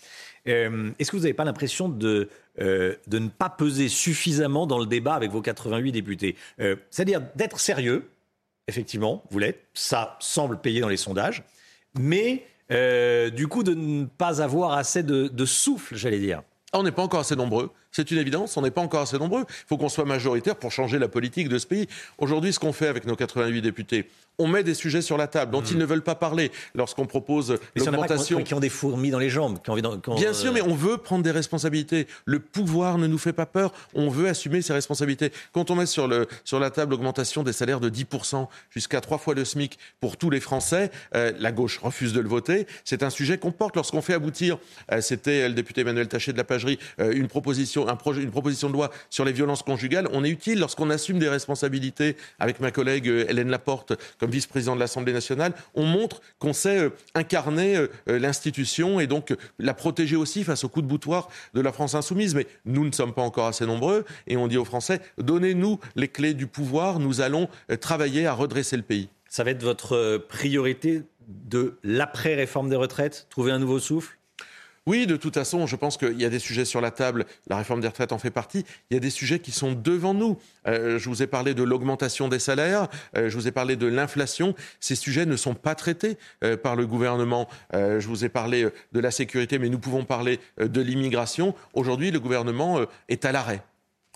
Euh, 0.49 0.91
est-ce 0.99 1.11
que 1.11 1.15
vous 1.15 1.23
n'avez 1.23 1.33
pas 1.33 1.45
l'impression 1.45 1.87
de, 1.87 2.29
euh, 2.59 2.95
de 3.07 3.19
ne 3.19 3.29
pas 3.29 3.49
peser 3.49 3.87
suffisamment 3.87 4.67
dans 4.67 4.79
le 4.79 4.85
débat 4.85 5.13
avec 5.13 5.31
vos 5.31 5.41
88 5.41 5.93
députés? 5.93 6.35
Euh, 6.59 6.75
C'est-à-dire 6.89 7.21
d'être 7.35 7.59
sérieux, 7.59 8.09
effectivement, 8.67 9.23
vous 9.29 9.39
l'êtes, 9.39 9.63
ça 9.73 10.17
semble 10.19 10.59
payer 10.59 10.81
dans 10.81 10.89
les 10.89 10.97
sondages, 10.97 11.43
mais 11.97 12.45
du 12.69 13.47
coup 13.47 13.63
de 13.63 13.73
ne 13.73 14.05
pas 14.05 14.41
avoir 14.41 14.73
assez 14.73 15.03
de 15.03 15.45
souffle, 15.45 15.95
j'allais 15.95 16.19
dire. 16.19 16.43
On 16.73 16.83
n'est 16.83 16.91
pas 16.91 17.03
encore 17.03 17.21
assez 17.21 17.35
nombreux. 17.35 17.71
C'est 17.91 18.11
une 18.11 18.17
évidence, 18.17 18.57
on 18.57 18.61
n'est 18.61 18.71
pas 18.71 18.81
encore 18.81 19.01
assez 19.01 19.17
nombreux. 19.17 19.45
Il 19.47 19.67
faut 19.67 19.77
qu'on 19.77 19.89
soit 19.89 20.05
majoritaire 20.05 20.55
pour 20.55 20.71
changer 20.71 20.99
la 20.99 21.07
politique 21.07 21.49
de 21.49 21.57
ce 21.57 21.67
pays. 21.67 21.87
Aujourd'hui, 22.17 22.53
ce 22.53 22.59
qu'on 22.59 22.73
fait 22.73 22.87
avec 22.87 23.05
nos 23.05 23.15
88 23.15 23.61
députés, 23.61 24.07
on 24.39 24.47
met 24.47 24.63
des 24.63 24.75
sujets 24.75 25.01
sur 25.01 25.17
la 25.17 25.27
table 25.27 25.51
dont 25.51 25.61
mmh. 25.61 25.67
ils 25.71 25.77
ne 25.77 25.85
veulent 25.85 26.03
pas 26.03 26.15
parler 26.15 26.51
lorsqu'on 26.75 27.07
propose 27.07 27.57
l'augmentation. 27.75 28.43
Qui 28.43 28.53
ont 28.53 28.59
des 28.59 28.69
fourmis 28.69 29.09
dans 29.09 29.19
les 29.19 29.29
jambes. 29.29 29.59
Qui 29.63 29.71
ont 29.71 30.15
Bien 30.15 30.33
sûr, 30.33 30.53
mais 30.53 30.61
on 30.61 30.75
veut 30.75 30.97
prendre 30.97 31.23
des 31.23 31.31
responsabilités. 31.31 32.07
Le 32.25 32.39
pouvoir 32.39 32.97
ne 32.97 33.07
nous 33.07 33.17
fait 33.17 33.33
pas 33.33 33.47
peur. 33.47 33.73
On 33.95 34.09
veut 34.09 34.27
assumer 34.27 34.61
ses 34.61 34.73
responsabilités. 34.73 35.31
Quand 35.53 35.71
on 35.71 35.75
met 35.75 35.87
sur, 35.87 36.07
le, 36.07 36.27
sur 36.43 36.59
la 36.59 36.69
table 36.69 36.91
l'augmentation 36.91 37.43
des 37.43 37.53
salaires 37.53 37.79
de 37.79 37.89
10% 37.89 38.47
jusqu'à 38.69 39.01
trois 39.01 39.17
fois 39.17 39.33
le 39.33 39.43
SMIC 39.43 39.79
pour 39.99 40.17
tous 40.17 40.29
les 40.29 40.39
Français, 40.39 40.91
euh, 41.15 41.33
la 41.39 41.51
gauche 41.51 41.79
refuse 41.79 42.13
de 42.13 42.19
le 42.19 42.29
voter. 42.29 42.67
C'est 42.83 43.03
un 43.03 43.09
sujet 43.09 43.37
qu'on 43.39 43.51
porte. 43.51 43.75
Lorsqu'on 43.75 44.01
fait 44.01 44.13
aboutir, 44.13 44.59
euh, 44.91 45.01
c'était 45.01 45.47
le 45.47 45.55
député 45.55 45.81
Emmanuel 45.81 46.07
Taché 46.07 46.31
de 46.31 46.37
la 46.37 46.43
Pagerie, 46.43 46.77
euh, 46.99 47.11
une 47.11 47.27
une 48.15 48.31
proposition 48.31 48.67
de 48.67 48.73
loi 48.73 48.91
sur 49.09 49.25
les 49.25 49.31
violences 49.31 49.63
conjugales, 49.63 50.07
on 50.11 50.23
est 50.23 50.29
utile 50.29 50.59
lorsqu'on 50.59 50.89
assume 50.89 51.19
des 51.19 51.29
responsabilités 51.29 52.15
avec 52.39 52.59
ma 52.59 52.71
collègue 52.71 53.07
euh, 53.07 53.25
Hélène 53.29 53.49
Laporte 53.49 53.93
comme 54.19 54.31
vice-président 54.31 54.75
de 54.75 54.79
l'Assemblée 54.79 55.13
nationale. 55.13 55.53
On 55.75 55.85
montre 55.85 56.21
qu'on 56.39 56.53
sait 56.53 56.79
euh, 56.79 56.89
incarner 57.15 57.75
euh, 57.77 57.87
l'institution 58.07 58.99
et 58.99 59.07
donc 59.07 59.35
la 59.59 59.73
protéger 59.73 60.15
aussi 60.15 60.43
face 60.43 60.63
au 60.63 60.69
coup 60.69 60.81
de 60.81 60.87
boutoir 60.87 61.29
de 61.53 61.61
la 61.61 61.71
France 61.71 61.95
insoumise. 61.95 62.35
Mais 62.35 62.47
nous 62.65 62.85
ne 62.85 62.91
sommes 62.91 63.13
pas 63.13 63.21
encore 63.21 63.47
assez 63.47 63.65
nombreux 63.65 64.05
et 64.27 64.37
on 64.37 64.47
dit 64.47 64.57
aux 64.57 64.65
Français 64.65 65.01
donnez-nous 65.17 65.79
les 65.95 66.07
clés 66.07 66.33
du 66.33 66.47
pouvoir, 66.47 66.99
nous 66.99 67.21
allons 67.21 67.49
travailler 67.81 68.27
à 68.27 68.33
redresser 68.33 68.77
le 68.77 68.83
pays. 68.83 69.09
Ça 69.29 69.43
va 69.43 69.51
être 69.51 69.63
votre 69.63 70.17
priorité 70.29 71.03
de 71.27 71.77
l'après-réforme 71.83 72.69
des 72.69 72.75
retraites? 72.75 73.27
Trouver 73.29 73.51
un 73.51 73.59
nouveau 73.59 73.79
souffle? 73.79 74.17
Oui, 74.87 75.05
de 75.05 75.17
toute 75.17 75.33
façon, 75.33 75.67
je 75.67 75.75
pense 75.75 75.97
qu'il 75.97 76.19
y 76.19 76.23
a 76.23 76.29
des 76.29 76.39
sujets 76.39 76.63
sur 76.63 76.79
la 76.79 76.91
table, 76.91 77.25
la 77.49 77.57
réforme 77.57 77.81
des 77.81 77.89
retraites 77.89 78.13
en 78.13 78.17
fait 78.17 78.31
partie, 78.31 78.63
il 78.89 78.93
y 78.93 78.97
a 78.97 79.01
des 79.01 79.09
sujets 79.09 79.39
qui 79.39 79.51
sont 79.51 79.73
devant 79.73 80.13
nous. 80.13 80.37
Euh, 80.65 80.97
je 80.97 81.09
vous 81.09 81.21
ai 81.21 81.27
parlé 81.27 81.53
de 81.53 81.61
l'augmentation 81.61 82.29
des 82.29 82.39
salaires, 82.39 82.87
euh, 83.17 83.29
je 83.29 83.35
vous 83.35 83.49
ai 83.49 83.51
parlé 83.51 83.75
de 83.75 83.85
l'inflation, 83.85 84.55
ces 84.79 84.95
sujets 84.95 85.25
ne 85.25 85.35
sont 85.35 85.55
pas 85.55 85.75
traités 85.75 86.17
euh, 86.45 86.55
par 86.55 86.77
le 86.77 86.87
gouvernement. 86.87 87.49
je 87.73 88.07
vous 88.07 88.23
ai 88.23 88.29
parlé 88.29 88.69
de 88.93 88.99
la 89.01 89.11
sécurité, 89.11 89.59
mais 89.59 89.67
nous 89.67 89.77
pouvons 89.77 90.05
parler 90.05 90.39
de 90.57 90.79
l'immigration. 90.79 91.53
Aujourd'hui, 91.73 92.09
le 92.11 92.21
gouvernement 92.21 92.79
est 93.09 93.25
à 93.25 93.33
l'arrêt. 93.33 93.61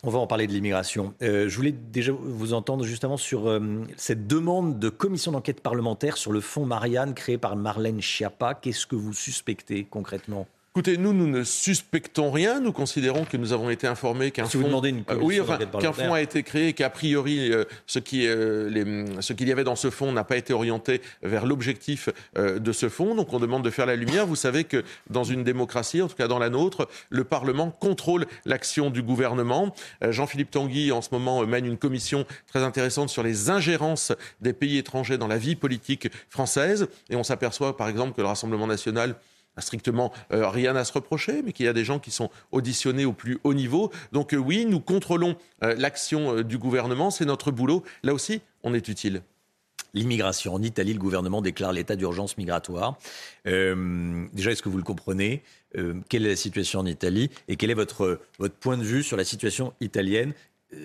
On 0.04 0.10
va 0.10 0.20
en 0.20 0.28
parler 0.28 0.48
de 0.48 0.54
l'immigration. 0.54 1.13
je 1.20 1.54
voulais 1.54 1.74
déjà 1.74 2.13
vous 2.13 2.54
entendre 2.54 2.86
justement 2.86 3.18
sur 3.18 3.60
cette 3.98 4.25
demande 4.25 4.80
de 4.80 4.88
commission 4.88 5.34
d'enquête 5.34 5.60
parlementaire 5.60 6.16
sur 6.16 6.32
le 6.32 6.40
fonds 6.40 6.66
Marianne 6.66 7.13
créé 7.13 7.38
par 7.38 7.58
Marlène 7.58 8.00
Schiappa. 8.00 8.54
Qu'est-ce 8.54 8.88
que 8.88 8.96
vous 8.96 9.13
suspectez 9.13 9.84
concrètement? 9.84 10.48
Écoutez, 10.74 10.96
nous, 10.96 11.12
nous 11.12 11.28
ne 11.28 11.44
suspectons 11.44 12.32
rien. 12.32 12.62
Nous 12.62 12.72
considérons 12.72 13.25
que 13.25 13.36
nous 13.36 13.51
avons 13.51 13.70
été 13.70 13.88
informés 13.88 14.32
qu'un 14.32 14.46
fonds, 14.46 14.82
une 14.82 15.04
euh, 15.10 15.18
oui, 15.22 15.42
qu'un 15.82 15.92
fonds 15.92 16.13
a 16.13 16.22
été 16.22 16.44
créé, 16.44 16.72
qu'a 16.72 16.90
priori 16.90 17.51
euh, 17.51 17.66
ce 17.88 18.00
qui, 18.00 18.25
euh, 18.25 19.06
ce 19.20 19.34
qu'il 19.34 19.50
y 19.50 19.51
avait 19.51 19.66
dans 19.66 19.75
ce 19.75 19.90
fonds 19.90 20.13
n'a 20.13 20.24
pas 20.24 20.38
été 20.38 20.54
orienté 20.54 21.01
vers 21.24 21.46
l'objectif 21.46 22.08
de 22.38 22.72
ce 22.72 22.88
fonds. 22.88 23.16
Donc, 23.16 23.34
on 23.34 23.40
demande 23.40 23.66
de 23.66 23.70
faire 23.70 23.86
la 23.86 23.98
lumière. 23.98 24.25
Vous 24.25 24.38
savez 24.38 24.63
que 24.63 24.86
dans 25.10 25.25
une 25.25 25.44
démocratie, 25.44 26.01
en 26.01 26.08
tout 26.08 26.16
cas 26.16 26.30
dans 26.30 26.40
la 26.40 26.50
nôtre, 26.50 26.88
le 27.10 27.25
Parlement 27.25 27.70
contrôle 27.70 28.25
l'action 28.46 28.90
du 28.90 29.04
gouvernement. 29.04 29.75
Jean-Philippe 30.01 30.51
Tanguy, 30.51 30.94
en 30.94 31.01
ce 31.01 31.10
moment, 31.12 31.46
mène 31.46 31.66
une 31.66 31.78
commission 31.78 32.25
très 32.48 32.63
intéressante 32.63 33.10
sur 33.10 33.24
les 33.24 33.50
ingérences 33.50 34.13
des 34.40 34.54
pays 34.54 34.78
étrangers 34.78 35.18
dans 35.18 35.28
la 35.28 35.38
vie 35.38 35.58
politique 35.58 36.08
française. 36.30 36.88
Et 37.10 37.18
on 37.18 37.24
s'aperçoit, 37.24 37.75
par 37.75 37.90
exemple, 37.90 38.16
que 38.16 38.22
le 38.22 38.28
Rassemblement 38.28 38.68
national 38.68 39.18
strictement 39.60 40.13
euh, 40.31 40.48
rien 40.50 40.75
à 40.75 40.86
se 40.86 40.93
reprocher, 40.93 41.41
mais 41.43 41.51
qu'il 41.51 41.65
y 41.65 41.70
a 41.70 41.74
des 41.74 41.84
gens 41.84 42.00
qui 42.00 42.12
sont 42.12 42.29
auditionnés 42.51 43.05
au 43.05 43.13
plus 43.13 43.39
haut 43.43 43.53
niveau. 43.53 43.91
Donc 44.12 44.34
euh, 44.34 44.38
oui, 44.38 44.65
nous 44.65 44.79
contrôlons 44.79 45.36
euh, 45.63 45.75
l'action 45.77 46.41
du 46.41 46.58
gouvernement, 46.58 47.12
c'est 47.12 47.25
notre 47.25 47.51
boulot. 47.51 47.84
Là 48.03 48.13
aussi, 48.13 48.41
on 48.63 48.74
est 48.74 48.88
utile. 48.88 49.22
L'immigration. 49.93 50.53
En 50.53 50.62
Italie, 50.62 50.93
le 50.93 51.00
gouvernement 51.00 51.41
déclare 51.41 51.74
l'état 51.74 51.98
d'urgence 51.98 52.38
migratoire. 52.38 52.98
déjà, 53.46 54.51
est-ce 54.51 54.62
que 54.62 54.70
vous 54.70 54.77
le 54.77 54.84
comprenez 54.84 55.43
quelle 56.08 56.25
est 56.25 56.29
la 56.29 56.36
situation 56.38 56.79
en 56.79 56.86
Italie 56.86 57.29
et 57.50 57.58
quel 57.58 57.72
est 57.72 57.75
votre, 57.75 58.22
votre 58.39 58.55
point 58.55 58.77
de 58.77 58.84
vue 58.84 59.03
sur 59.03 59.17
la 59.17 59.25
situation 59.25 59.74
italienne? 59.81 60.34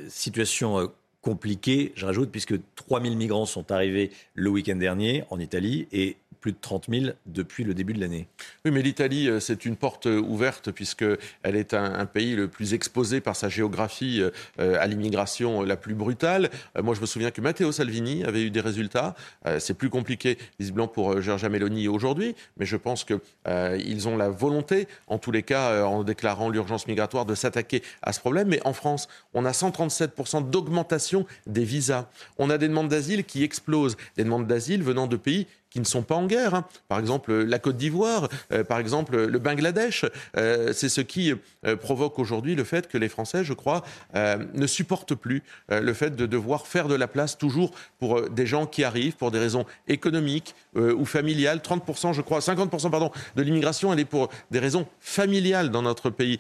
Situation 0.09 0.91
compliquée, 1.27 1.93
je 1.97 2.07
rajoute, 2.07 2.31
puisque 2.31 2.55
3000 2.77 3.17
migrants 3.17 3.47
sont 3.47 3.73
arrivés 3.73 4.13
le 4.35 4.49
week-end 4.49 4.77
dernier 4.77 5.25
en 5.31 5.41
Italie 5.41 5.89
et 5.91 6.17
plus 6.47 6.53
de 6.53 6.59
30 6.61 6.87
000 6.89 7.07
depuis 7.27 7.65
le 7.65 7.75
début 7.75 7.93
de 7.93 8.01
l'année. 8.01 8.29
Oui, 8.65 8.71
mais 8.71 8.81
l'Italie, 8.81 9.29
euh, 9.29 9.41
c'est 9.41 9.65
une 9.65 9.75
porte 9.75 10.07
euh, 10.07 10.21
ouverte 10.21 10.71
puisqu'elle 10.71 11.19
est 11.43 11.75
un, 11.75 12.07
pays 12.07 12.37
le 12.37 12.47
plus 12.47 12.73
exposé 12.73 13.21
par 13.21 13.35
sa 13.35 13.49
géographie 13.49 14.23
euh, 14.61 14.79
à 14.79 14.87
l'immigration 14.87 15.63
la 15.63 15.77
plus 15.77 15.95
brutale. 15.95 16.51
Moi, 16.81 16.95
je 16.95 17.01
me 17.01 17.07
souviens 17.07 17.33
que 17.33 17.41
Matteo 17.41 17.73
Salvini 17.73 18.23
avait 18.23 18.43
eu 18.43 18.51
des 18.51 18.61
résultats. 18.61 19.17
C'est 19.59 19.75
plus 19.75 19.91
compliqué, 19.91 20.39
visiblement, 20.61 20.87
pour 20.87 21.21
Giorgia 21.21 21.49
Meloni 21.49 21.89
aujourd'hui, 21.89 22.37
mais 22.59 22.65
je 22.65 22.77
pense 22.77 23.05
qu'ils 23.05 24.09
ont 24.09 24.17
la 24.17 24.29
volonté, 24.29 24.87
en 25.09 25.19
tous 25.19 25.33
les 25.33 25.43
cas, 25.43 25.85
en 25.85 26.05
déclarant 26.05 26.49
l'urgence 26.49 26.87
migratoire, 26.87 27.27
de 27.27 27.35
s'attaquer 27.35 27.83
à 28.03 28.13
ce 28.13 28.21
problème. 28.21 28.49
Mais 28.49 28.61
en 28.65 28.73
France, 28.73 29.09
on 29.35 29.45
a 29.45 29.51
137% 29.51 30.49
d'augmentation 30.49 31.27
des 31.47 31.65
visas. 31.65 32.07
On 32.39 32.51
a 32.51 32.59
des 32.59 32.69
demandes 32.69 32.89
d'asile 32.89 33.25
qui 33.25 33.43
explosent, 33.43 33.97
des 34.17 34.25
demandes 34.25 34.47
d'asile 34.47 34.83
venant 34.83 35.09
de 35.09 35.17
pays 35.17 35.47
ne 35.81 35.87
sont 35.87 36.03
pas 36.03 36.15
en 36.15 36.27
guerre. 36.27 36.55
Hein. 36.55 36.65
Par 36.89 36.99
exemple, 36.99 37.33
la 37.33 37.59
Côte 37.59 37.77
d'Ivoire, 37.77 38.29
euh, 38.53 38.65
par 38.65 38.79
exemple, 38.79 39.17
le 39.17 39.39
Bangladesh. 39.39 40.05
Euh, 40.37 40.73
c'est 40.73 40.89
ce 40.89 41.01
qui 41.01 41.33
euh, 41.67 41.77
provoque 41.77 42.19
aujourd'hui 42.19 42.55
le 42.55 42.65
fait 42.65 42.89
que 42.89 42.99
les 42.99 43.09
Français, 43.09 43.45
je 43.45 43.53
crois, 43.53 43.83
ne 44.15 44.67
supportent 44.67 45.15
plus 45.15 45.43
le 45.69 45.93
fait 45.93 46.15
de 46.17 46.27
devoir 46.27 46.67
faire 46.67 46.89
de 46.89 46.95
la 46.95 47.09
place 47.09 47.39
toujours 47.39 47.73
pour 47.99 48.29
des 48.29 48.47
gens 48.47 48.67
qui 48.67 48.85
arrivent 48.85 49.17
pour 49.17 49.31
des 49.31 49.39
raisons 49.39 49.65
économiques 49.89 50.55
ou 50.75 51.05
familiales. 51.05 51.59
30%, 51.59 52.13
je 52.13 52.23
crois, 52.23 52.41
50% 52.41 52.91
pardon, 52.91 53.11
de 53.37 53.43
l'immigration, 53.43 53.93
elle 53.93 54.01
est 54.01 54.05
pour 54.05 54.29
des 54.51 54.59
raisons 54.59 54.87
familiales 55.01 55.71
dans 55.71 55.83
notre 55.83 56.11
pays. 56.11 56.39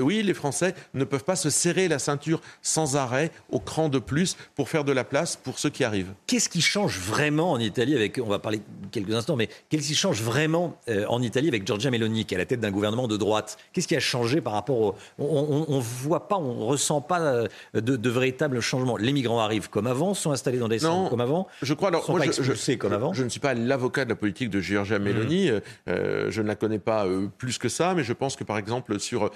oui, 0.00 0.22
les 0.22 0.34
Français 0.34 0.74
ne 0.94 1.04
peuvent 1.04 1.24
pas 1.24 1.36
se 1.36 1.50
serrer 1.50 1.88
la 1.88 1.98
ceinture 1.98 2.40
sans 2.62 2.96
arrêt 2.96 3.30
au 3.50 3.60
cran 3.60 3.88
de 3.88 3.98
plus 3.98 4.36
pour 4.54 4.68
faire 4.68 4.84
de 4.84 4.92
la 4.92 5.04
place 5.04 5.36
pour 5.36 5.58
ceux 5.58 5.70
qui 5.70 5.84
arrivent. 5.84 6.12
Qu'est-ce 6.26 6.48
qui 6.48 6.60
change 6.60 6.98
vraiment 6.98 7.52
en 7.52 7.58
Italie 7.58 7.94
avec, 7.94 8.18
on 8.18 8.28
va 8.28 8.38
parler 8.38 8.60
quelques 8.90 9.14
instants, 9.14 9.36
mais 9.36 9.48
qu'est-ce 9.68 9.88
qui 9.88 9.94
change 9.94 10.22
vraiment 10.22 10.78
euh, 10.88 11.04
en 11.08 11.22
Italie 11.22 11.48
avec 11.48 11.66
Giorgia 11.66 11.90
Meloni, 11.90 12.24
qui 12.24 12.34
est 12.34 12.36
à 12.36 12.38
la 12.38 12.46
tête 12.46 12.60
d'un 12.60 12.70
gouvernement 12.70 13.08
de 13.08 13.16
droite? 13.16 13.56
Qu'est-ce 13.72 13.88
qui 13.88 13.96
a 13.96 14.00
changé 14.00 14.40
par 14.40 14.52
rapport 14.52 14.78
au... 14.78 14.94
On 15.18 15.76
ne 15.76 15.80
voit 15.80 16.28
pas, 16.28 16.36
on 16.36 16.54
ne 16.54 16.64
ressent 16.64 17.00
pas 17.00 17.20
euh, 17.20 17.48
de, 17.74 17.96
de 17.96 18.10
véritables 18.10 18.60
changements. 18.60 18.96
Les 18.96 19.12
migrants 19.12 19.40
arrivent 19.40 19.70
comme 19.70 19.86
avant, 19.86 20.14
sont 20.14 20.32
installés 20.32 20.58
dans 20.58 20.68
des 20.68 20.78
centres 20.78 21.10
comme 21.10 21.20
avant 21.20 21.46
Je 21.62 21.74
crois, 21.74 21.88
alors, 21.88 22.04
sont 22.04 22.16
pas 22.16 22.24
je, 22.24 22.74
comme 22.74 22.92
avant. 22.92 23.12
Je 23.12 23.24
ne 23.24 23.28
suis 23.28 23.40
pas 23.40 23.54
l'avocat 23.54 24.04
de 24.04 24.10
la 24.10 24.16
politique 24.16 24.50
de 24.50 24.60
Giorgia 24.60 24.98
Meloni, 24.98 25.50
mmh. 25.50 25.60
euh, 25.88 26.30
je 26.30 26.42
ne 26.42 26.48
la 26.48 26.54
connais 26.54 26.78
pas 26.78 27.06
plus 27.38 27.58
que 27.58 27.68
ça, 27.68 27.94
mais 27.94 28.04
je 28.04 28.12
pense 28.12 28.36
que 28.36 28.44
par 28.44 28.58
exemple 28.58 28.98
sur 29.00 29.30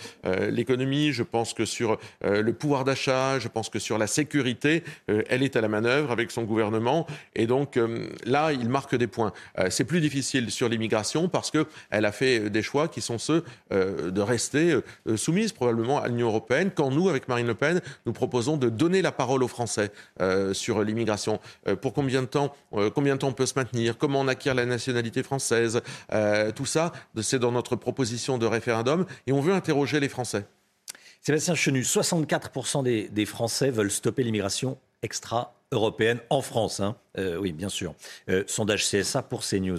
l'économie, 0.50 1.12
je 1.12 1.22
pense 1.22 1.54
que 1.54 1.64
sur 1.64 1.98
le 2.22 2.52
pouvoir 2.52 2.84
d'achat, 2.84 3.38
je 3.38 3.48
pense 3.48 3.68
que 3.68 3.78
sur 3.78 3.98
la 3.98 4.06
sécurité, 4.06 4.82
elle 5.06 5.42
est 5.42 5.56
à 5.56 5.60
la 5.60 5.68
manœuvre 5.68 6.10
avec 6.10 6.30
son 6.30 6.42
gouvernement, 6.42 7.06
et 7.34 7.46
donc 7.46 7.78
là, 8.24 8.52
il 8.52 8.68
marque 8.68 8.94
des 8.96 9.06
points. 9.06 9.27
Euh, 9.58 9.68
c'est 9.70 9.84
plus 9.84 10.00
difficile 10.00 10.50
sur 10.50 10.68
l'immigration 10.68 11.28
parce 11.28 11.50
qu'elle 11.50 12.04
a 12.04 12.12
fait 12.12 12.50
des 12.50 12.62
choix 12.62 12.88
qui 12.88 13.00
sont 13.00 13.18
ceux 13.18 13.44
euh, 13.72 14.10
de 14.10 14.20
rester 14.20 14.80
euh, 15.06 15.16
soumise 15.16 15.52
probablement 15.52 16.00
à 16.00 16.08
l'Union 16.08 16.28
européenne, 16.28 16.70
quand 16.74 16.90
nous, 16.90 17.08
avec 17.08 17.28
Marine 17.28 17.46
Le 17.46 17.54
Pen, 17.54 17.80
nous 18.06 18.12
proposons 18.12 18.56
de 18.56 18.68
donner 18.68 19.02
la 19.02 19.12
parole 19.12 19.42
aux 19.42 19.48
Français 19.48 19.90
sur 20.52 20.82
l'immigration. 20.82 21.40
pour 21.80 21.92
combien 21.92 22.22
de 22.22 22.26
temps, 22.26 22.54
combien 22.94 23.14
de 23.14 23.20
temps 23.20 23.28
on 23.28 23.32
peut 23.32 23.46
se 23.46 23.54
maintenir, 23.56 23.98
comment 23.98 24.20
on 24.20 24.28
acquiert 24.28 24.54
la 24.54 24.66
nationalité 24.66 25.22
française, 25.22 25.80
tout 26.54 26.66
ça, 26.66 26.92
c'est 27.20 27.38
dans 27.38 27.52
notre 27.52 27.76
proposition 27.76 28.38
de 28.38 28.46
référendum 28.46 29.06
et 29.26 29.32
on 29.32 29.40
veut 29.40 29.52
interroger 29.52 30.00
les 30.00 30.08
Français. 30.08 30.44
Sébastien 31.20 31.54
Chenu, 31.54 31.82
64% 31.82 32.82
des, 32.82 33.08
des 33.08 33.26
Français 33.26 33.70
veulent 33.70 33.90
stopper 33.90 34.22
l'immigration 34.22 34.78
extra-européenne 35.68 36.20
en 36.30 36.40
France. 36.40 36.80
Hein. 36.80 36.96
Euh, 37.18 37.36
oui, 37.36 37.52
bien 37.52 37.68
sûr. 37.68 37.94
Euh, 38.30 38.44
sondage 38.46 38.88
CSA 38.88 39.22
pour 39.22 39.42
CNews 39.42 39.78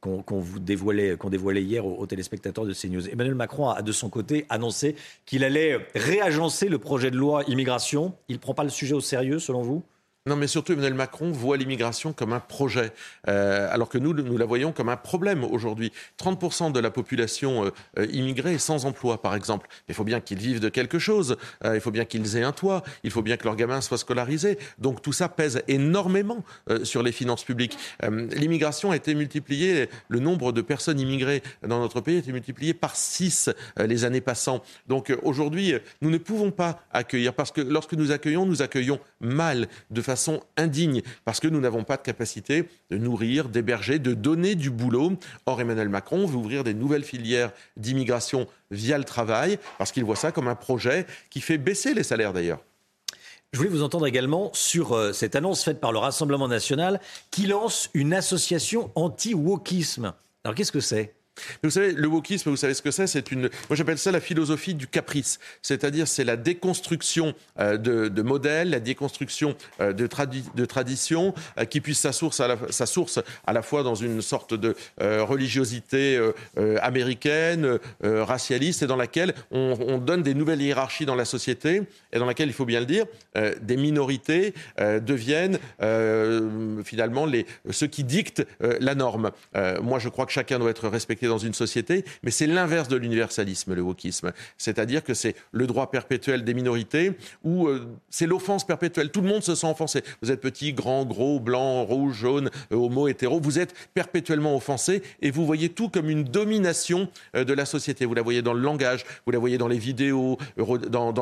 qu'on 0.00 0.38
vous 0.38 0.58
dévoilait, 0.58 1.16
qu'on 1.16 1.30
dévoilait 1.30 1.62
hier 1.62 1.86
aux, 1.86 2.06
téléspectateurs 2.06 2.66
de 2.66 2.74
CNews. 2.74 3.08
Emmanuel 3.08 3.34
Macron 3.34 3.70
a 3.70 3.80
de 3.80 3.90
son 3.90 4.10
côté 4.10 4.44
annoncé 4.50 4.96
qu'il 5.24 5.44
allait 5.44 5.78
réagencer 5.94 6.68
le 6.68 6.78
projet 6.78 7.10
de 7.10 7.16
loi 7.16 7.42
immigration. 7.44 8.12
Il 8.28 8.34
ne 8.34 8.38
prend 8.38 8.52
pas 8.52 8.64
le 8.64 8.68
sujet 8.68 8.92
au 8.92 9.00
sérieux, 9.00 9.38
selon 9.38 9.62
vous? 9.62 9.82
Non, 10.26 10.36
mais 10.36 10.46
surtout 10.46 10.72
Emmanuel 10.72 10.94
Macron 10.94 11.32
voit 11.32 11.58
l'immigration 11.58 12.14
comme 12.14 12.32
un 12.32 12.40
projet, 12.40 12.92
euh, 13.28 13.68
alors 13.70 13.90
que 13.90 13.98
nous, 13.98 14.14
nous 14.14 14.38
la 14.38 14.46
voyons 14.46 14.72
comme 14.72 14.88
un 14.88 14.96
problème 14.96 15.44
aujourd'hui. 15.44 15.92
30% 16.18 16.72
de 16.72 16.80
la 16.80 16.90
population 16.90 17.66
euh, 17.66 17.70
euh, 17.98 18.06
immigrée 18.10 18.54
est 18.54 18.58
sans 18.58 18.86
emploi, 18.86 19.20
par 19.20 19.34
exemple. 19.34 19.68
Il 19.90 19.94
faut 19.94 20.02
bien 20.02 20.20
qu'ils 20.20 20.38
vivent 20.38 20.60
de 20.60 20.70
quelque 20.70 20.98
chose, 20.98 21.36
il 21.62 21.78
faut 21.78 21.90
bien 21.90 22.06
qu'ils 22.06 22.38
aient 22.38 22.42
un 22.42 22.52
toit, 22.52 22.82
il 23.02 23.10
faut 23.10 23.20
bien 23.20 23.36
que 23.36 23.44
leurs 23.44 23.54
gamins 23.54 23.82
soient 23.82 23.98
scolarisés. 23.98 24.58
Donc 24.78 25.02
tout 25.02 25.12
ça 25.12 25.28
pèse 25.28 25.62
énormément 25.68 26.42
sur 26.84 27.02
les 27.02 27.12
finances 27.12 27.44
publiques. 27.44 27.76
l'immigration 28.02 28.92
a 28.92 28.96
été 28.96 29.14
multipliée, 29.14 29.90
le 30.08 30.20
nombre 30.20 30.52
de 30.52 30.62
personnes 30.62 31.00
immigrées 31.00 31.42
dans 31.66 31.80
notre 31.80 32.00
pays 32.00 32.16
a 32.16 32.20
été 32.20 32.32
multiplié 32.32 32.72
par 32.72 32.96
6 32.96 33.50
les 33.76 34.04
années 34.06 34.22
passant. 34.22 34.62
Donc 34.88 35.14
aujourd'hui, 35.22 35.74
nous 36.00 36.10
ne 36.10 36.18
pouvons 36.18 36.50
pas 36.50 36.80
accueillir, 36.92 37.34
parce 37.34 37.52
que 37.52 37.60
lorsque 37.60 37.92
nous 37.92 38.10
accueillons, 38.10 38.46
nous 38.46 38.62
accueillons 38.62 39.00
mal, 39.20 39.68
de 39.90 40.00
façon 40.00 40.13
façon 40.14 40.40
indigne, 40.56 41.02
parce 41.24 41.40
que 41.40 41.48
nous 41.48 41.60
n'avons 41.60 41.82
pas 41.82 41.96
de 41.96 42.02
capacité 42.02 42.68
de 42.90 42.98
nourrir, 42.98 43.48
d'héberger, 43.48 43.98
de 43.98 44.14
donner 44.14 44.54
du 44.54 44.70
boulot. 44.70 45.12
Or, 45.46 45.60
Emmanuel 45.60 45.88
Macron 45.88 46.24
veut 46.24 46.36
ouvrir 46.36 46.62
des 46.62 46.72
nouvelles 46.72 47.02
filières 47.02 47.50
d'immigration 47.76 48.46
via 48.70 48.96
le 48.96 49.04
travail, 49.04 49.58
parce 49.76 49.90
qu'il 49.90 50.04
voit 50.04 50.14
ça 50.14 50.30
comme 50.30 50.46
un 50.46 50.54
projet 50.54 51.06
qui 51.30 51.40
fait 51.40 51.58
baisser 51.58 51.94
les 51.94 52.04
salaires 52.04 52.32
d'ailleurs. 52.32 52.60
Je 53.52 53.58
voulais 53.58 53.70
vous 53.70 53.82
entendre 53.82 54.06
également 54.06 54.50
sur 54.52 54.92
euh, 54.92 55.12
cette 55.12 55.34
annonce 55.34 55.64
faite 55.64 55.80
par 55.80 55.92
le 55.92 55.98
Rassemblement 55.98 56.48
national 56.48 57.00
qui 57.30 57.46
lance 57.46 57.90
une 57.94 58.12
association 58.12 58.90
anti-wokisme. 58.94 60.12
Alors 60.44 60.54
qu'est-ce 60.54 60.72
que 60.72 60.80
c'est? 60.80 61.14
Vous 61.62 61.70
savez, 61.70 61.92
le 61.92 62.06
wokisme, 62.06 62.50
vous 62.50 62.56
savez 62.56 62.74
ce 62.74 62.82
que 62.82 62.90
c'est 62.90 63.06
C'est 63.06 63.32
une, 63.32 63.42
moi 63.68 63.76
j'appelle 63.76 63.98
ça 63.98 64.12
la 64.12 64.20
philosophie 64.20 64.74
du 64.74 64.86
caprice. 64.86 65.38
C'est-à-dire, 65.62 66.06
c'est 66.06 66.24
la 66.24 66.36
déconstruction 66.36 67.34
euh, 67.58 67.76
de, 67.76 68.22
modèles, 68.22 68.70
la 68.70 68.80
déconstruction 68.80 69.56
euh, 69.80 69.92
de, 69.92 70.06
traditions 70.66 71.34
euh, 71.58 71.64
qui 71.64 71.80
puisse 71.80 72.00
sa 72.00 72.12
source, 72.12 72.40
à 72.40 73.52
la, 73.52 73.62
fois 73.62 73.82
dans 73.82 73.94
une 73.94 74.22
sorte 74.22 74.54
de 74.54 74.74
religiosité 74.98 76.20
américaine, 76.82 77.78
racialiste, 78.02 78.82
et 78.82 78.86
dans 78.86 78.96
laquelle 78.96 79.34
on, 79.50 79.98
donne 79.98 80.22
des 80.22 80.34
nouvelles 80.34 80.60
hiérarchies 80.60 81.06
dans 81.06 81.14
la 81.14 81.24
société, 81.24 81.82
et 82.12 82.18
dans 82.18 82.26
laquelle, 82.26 82.48
il 82.48 82.54
faut 82.54 82.64
bien 82.64 82.80
le 82.80 82.86
dire, 82.86 83.06
des 83.60 83.76
minorités 83.76 84.54
deviennent 84.78 85.58
finalement 86.84 87.26
les, 87.26 87.46
ceux 87.70 87.86
qui 87.86 88.04
dictent 88.04 88.46
la 88.60 88.94
norme. 88.94 89.30
moi, 89.82 89.98
je 89.98 90.08
crois 90.08 90.26
que 90.26 90.32
chacun 90.32 90.58
doit 90.58 90.70
être 90.70 90.88
respecté 90.88 91.23
dans 91.26 91.38
une 91.38 91.54
société, 91.54 92.04
mais 92.22 92.30
c'est 92.30 92.46
l'inverse 92.46 92.88
de 92.88 92.96
l'universalisme, 92.96 93.74
le 93.74 93.82
wokisme. 93.82 94.32
C'est-à-dire 94.58 95.04
que 95.04 95.14
c'est 95.14 95.36
le 95.52 95.66
droit 95.66 95.90
perpétuel 95.90 96.44
des 96.44 96.54
minorités 96.54 97.12
ou 97.42 97.68
euh, 97.68 97.86
c'est 98.10 98.26
l'offense 98.26 98.66
perpétuelle. 98.66 99.10
Tout 99.10 99.20
le 99.20 99.28
monde 99.28 99.42
se 99.42 99.54
sent 99.54 99.66
offensé. 99.66 100.02
Vous 100.22 100.30
êtes 100.30 100.40
petit, 100.40 100.72
grand, 100.72 101.04
gros, 101.04 101.40
blanc, 101.40 101.84
rouge, 101.84 102.16
jaune, 102.16 102.50
euh, 102.72 102.76
homo, 102.76 103.08
hétéro, 103.08 103.40
vous 103.40 103.58
êtes 103.58 103.74
perpétuellement 103.94 104.56
offensé 104.56 105.02
et 105.20 105.30
vous 105.30 105.46
voyez 105.46 105.68
tout 105.68 105.88
comme 105.88 106.10
une 106.10 106.24
domination 106.24 107.08
euh, 107.36 107.44
de 107.44 107.52
la 107.52 107.64
société. 107.64 108.04
Vous 108.06 108.14
la 108.14 108.22
voyez 108.22 108.42
dans 108.42 108.54
le 108.54 108.60
langage, 108.60 109.04
vous 109.26 109.32
la 109.32 109.38
voyez 109.38 109.58
dans 109.58 109.68
les 109.68 109.78
vidéos, 109.78 110.38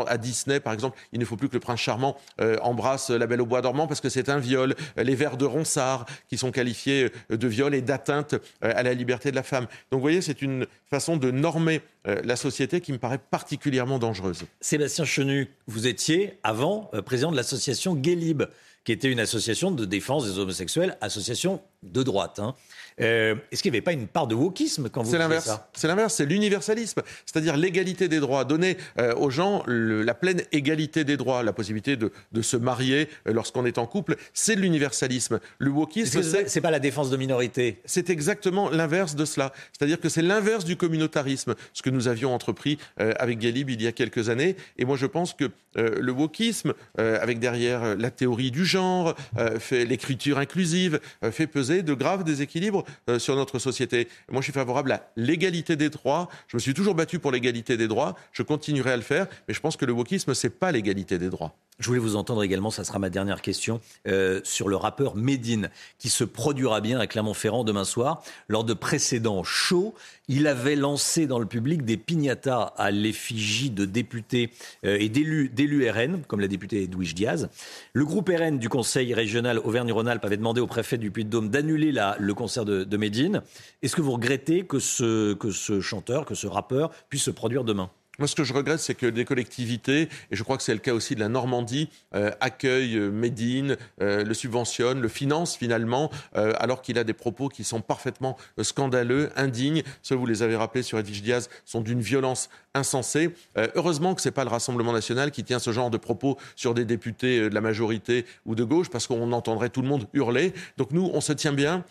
à 0.06 0.18
Disney 0.18 0.60
par 0.60 0.72
exemple, 0.72 0.98
il 1.12 1.20
ne 1.20 1.24
faut 1.24 1.36
plus 1.36 1.48
que 1.48 1.54
le 1.54 1.60
prince 1.60 1.80
charmant 1.80 2.16
embrasse 2.62 3.10
la 3.10 3.26
belle 3.26 3.40
au 3.40 3.46
bois 3.46 3.60
dormant 3.60 3.86
parce 3.86 4.00
que 4.00 4.08
c'est 4.08 4.28
un 4.28 4.38
viol. 4.38 4.74
Les 4.96 5.14
vers 5.14 5.36
de 5.36 5.44
Ronsard 5.44 6.06
qui 6.28 6.38
sont 6.38 6.50
qualifiés 6.50 7.10
de 7.30 7.48
viol 7.48 7.74
et 7.74 7.82
d'atteinte 7.82 8.34
à 8.60 8.82
la 8.82 8.94
liberté 8.94 9.30
de 9.30 9.36
la 9.36 9.42
femme. 9.42 9.66
Donc 9.92 9.98
vous 9.98 10.04
voyez, 10.04 10.22
c'est 10.22 10.40
une 10.40 10.66
façon 10.88 11.18
de 11.18 11.30
normer 11.30 11.82
euh, 12.08 12.22
la 12.24 12.36
société 12.36 12.80
qui 12.80 12.92
me 12.92 12.98
paraît 12.98 13.18
particulièrement 13.18 13.98
dangereuse. 13.98 14.46
Sébastien 14.62 15.04
Chenu, 15.04 15.50
vous 15.66 15.86
étiez 15.86 16.38
avant 16.42 16.90
euh, 16.94 17.02
président 17.02 17.30
de 17.30 17.36
l'association 17.36 17.94
Guélib, 17.94 18.44
qui 18.84 18.92
était 18.92 19.10
une 19.10 19.20
association 19.20 19.70
de 19.70 19.84
défense 19.84 20.26
des 20.26 20.38
homosexuels, 20.38 20.96
association 21.00 21.60
de 21.82 22.02
droite. 22.02 22.38
Hein. 22.38 22.54
Euh, 23.00 23.34
est-ce 23.50 23.62
qu'il 23.62 23.72
n'y 23.72 23.78
avait 23.78 23.82
pas 23.82 23.92
une 23.92 24.06
part 24.06 24.26
de 24.26 24.34
wokisme 24.34 24.88
quand 24.88 25.02
vous 25.02 25.16
l'inverse. 25.16 25.46
ça? 25.46 25.70
C'est 25.72 25.88
l'inverse, 25.88 26.14
c'est 26.14 26.26
l'universalisme, 26.26 27.02
c'est-à-dire 27.26 27.56
l'égalité 27.56 28.08
des 28.08 28.20
droits, 28.20 28.44
donner 28.44 28.76
euh, 28.98 29.14
aux 29.14 29.30
gens 29.30 29.64
la 29.66 30.14
pleine 30.14 30.42
égalité 30.52 31.04
des 31.04 31.16
droits, 31.16 31.42
la 31.42 31.52
possibilité 31.52 31.96
de, 31.96 32.10
se 32.42 32.56
marier 32.56 33.08
euh, 33.26 33.32
lorsqu'on 33.32 33.64
est 33.64 33.78
en 33.78 33.86
couple. 33.86 34.16
C'est 34.34 34.56
l'universalisme. 34.56 35.40
Le 35.58 35.70
wokisme, 35.70 36.22
c'est 36.22 36.48
c'est 36.48 36.60
pas 36.60 36.70
la 36.70 36.80
défense 36.80 37.10
de 37.10 37.16
minorité. 37.16 37.80
C'est 37.84 38.10
exactement 38.10 38.68
l'inverse 38.68 39.14
de 39.14 39.24
cela. 39.24 39.52
C'est-à-dire 39.72 40.00
que 40.00 40.08
c'est 40.08 40.22
l'inverse 40.22 40.64
du 40.64 40.76
communautarisme, 40.76 41.54
ce 41.72 41.82
que 41.82 41.90
nous 41.90 42.08
avions 42.08 42.34
entrepris 42.34 42.78
avec 42.96 43.38
Galib 43.38 43.70
il 43.70 43.80
y 43.80 43.86
a 43.86 43.92
quelques 43.92 44.28
années. 44.28 44.56
Et 44.76 44.84
moi, 44.84 44.96
je 44.96 45.06
pense 45.06 45.34
que 45.34 45.50
le 45.76 46.12
wokisme, 46.12 46.74
avec 46.96 47.38
derrière 47.38 47.96
la 47.96 48.10
théorie 48.10 48.50
du 48.50 48.64
genre, 48.72 49.14
fait 49.58 49.84
l'écriture 49.84 50.38
inclusive, 50.38 51.00
fait 51.30 51.46
peser 51.46 51.82
de 51.82 51.94
graves 51.94 52.24
déséquilibres 52.24 52.84
sur 53.18 53.36
notre 53.36 53.58
société. 53.58 54.08
Moi, 54.30 54.40
je 54.40 54.44
suis 54.44 54.52
favorable 54.52 54.92
à 54.92 55.10
l'égalité 55.16 55.76
des 55.76 55.90
droits. 55.90 56.28
Je 56.48 56.56
me 56.56 56.60
suis 56.60 56.74
toujours 56.74 56.94
battu 56.94 57.18
pour 57.18 57.32
l'égalité 57.32 57.76
des 57.76 57.88
droits. 57.88 58.14
Je 58.32 58.42
continuerai 58.42 58.92
à 58.92 58.96
le 58.96 59.02
faire, 59.02 59.26
mais 59.46 59.54
je 59.54 59.60
pense 59.60 59.76
que 59.76 59.84
le 59.84 59.92
wokisme, 59.92 60.34
c'est 60.34 60.50
pas 60.50 60.72
l'égalité 60.72 61.18
des 61.18 61.28
droits. 61.28 61.54
Je 61.78 61.88
voulais 61.88 61.98
vous 61.98 62.16
entendre 62.16 62.42
également, 62.42 62.70
ça 62.70 62.84
sera 62.84 62.98
ma 62.98 63.10
dernière 63.10 63.40
question, 63.40 63.80
euh, 64.06 64.40
sur 64.44 64.68
le 64.68 64.76
rappeur 64.76 65.16
Medine, 65.16 65.70
qui 65.98 66.10
se 66.10 66.22
produira 66.22 66.80
bien 66.80 67.00
à 67.00 67.06
Clermont-Ferrand 67.06 67.64
demain 67.64 67.84
soir. 67.84 68.22
Lors 68.46 68.62
de 68.62 68.74
précédents 68.74 69.42
shows, 69.42 69.94
il 70.28 70.46
avait 70.46 70.76
lancé 70.76 71.26
dans 71.26 71.38
le 71.38 71.46
public 71.46 71.84
des 71.84 71.96
piñatas 71.96 72.74
à 72.76 72.90
l'effigie 72.90 73.70
de 73.70 73.84
députés 73.84 74.50
euh, 74.84 74.96
et 75.00 75.08
d'élus, 75.08 75.50
RN, 75.90 76.22
comme 76.28 76.40
la 76.40 76.48
députée 76.48 76.82
Edwige 76.84 77.14
Diaz. 77.14 77.48
Le 77.94 78.04
groupe 78.04 78.28
RN 78.28 78.58
du 78.58 78.68
Conseil 78.68 79.12
régional 79.14 79.58
Auvergne-Rhône-Alpes 79.58 80.24
avait 80.24 80.36
demandé 80.36 80.60
au 80.60 80.66
préfet 80.66 80.98
du 80.98 81.10
Puy-de-Dôme 81.10 81.48
d'annuler 81.48 81.92
le 82.18 82.34
concert 82.34 82.64
de, 82.64 82.84
de 82.84 82.96
Medine. 82.96 83.42
Est-ce 83.82 83.96
que 83.96 84.02
vous 84.02 84.12
regrettez 84.12 84.64
que 84.64 84.78
ce, 84.78 85.32
que 85.32 85.50
ce 85.50 85.80
chanteur, 85.80 86.26
que 86.26 86.34
ce 86.34 86.46
rappeur 86.46 86.90
puisse 87.08 87.24
se 87.24 87.30
produire 87.30 87.64
demain? 87.64 87.90
Moi, 88.18 88.28
ce 88.28 88.34
que 88.34 88.44
je 88.44 88.52
regrette, 88.52 88.78
c'est 88.78 88.94
que 88.94 89.06
des 89.06 89.24
collectivités, 89.24 90.02
et 90.30 90.36
je 90.36 90.42
crois 90.42 90.58
que 90.58 90.62
c'est 90.62 90.74
le 90.74 90.80
cas 90.80 90.92
aussi 90.92 91.14
de 91.14 91.20
la 91.20 91.30
Normandie, 91.30 91.88
euh, 92.14 92.30
accueillent 92.40 92.98
euh, 92.98 93.10
Médine, 93.10 93.78
euh, 94.02 94.22
le 94.22 94.34
subventionnent, 94.34 95.00
le 95.00 95.08
financent 95.08 95.56
finalement, 95.56 96.10
alors 96.34 96.82
qu'il 96.82 96.98
a 96.98 97.04
des 97.04 97.14
propos 97.14 97.48
qui 97.48 97.64
sont 97.64 97.80
parfaitement 97.80 98.36
scandaleux, 98.60 99.30
indignes. 99.36 99.82
Ceux, 100.02 100.14
vous 100.14 100.26
les 100.26 100.42
avez 100.42 100.56
rappelés 100.56 100.82
sur 100.82 100.98
Edwige 100.98 101.22
Diaz, 101.22 101.48
sont 101.64 101.80
d'une 101.80 102.00
violence 102.00 102.50
insensée. 102.74 103.34
heureusement 103.74 104.14
que 104.14 104.22
ce 104.22 104.28
n'est 104.28 104.32
pas 104.32 104.44
le 104.44 104.50
Rassemblement 104.50 104.92
national 104.92 105.30
qui 105.30 105.44
tient 105.44 105.58
ce 105.58 105.72
genre 105.72 105.90
de 105.90 105.98
propos 105.98 106.38
sur 106.56 106.72
des 106.72 106.86
députés 106.86 107.50
de 107.50 107.54
la 107.54 107.60
majorité 107.60 108.24
ou 108.46 108.54
de 108.54 108.64
gauche, 108.64 108.88
parce 108.88 109.06
qu'on 109.06 109.32
entendrait 109.32 109.68
tout 109.68 109.82
le 109.82 109.88
monde 109.88 110.06
hurler. 110.14 110.54
Donc 110.78 110.90
nous, 110.90 111.10
on 111.12 111.20
se 111.20 111.32
tient 111.32 111.52
bien, 111.52 111.84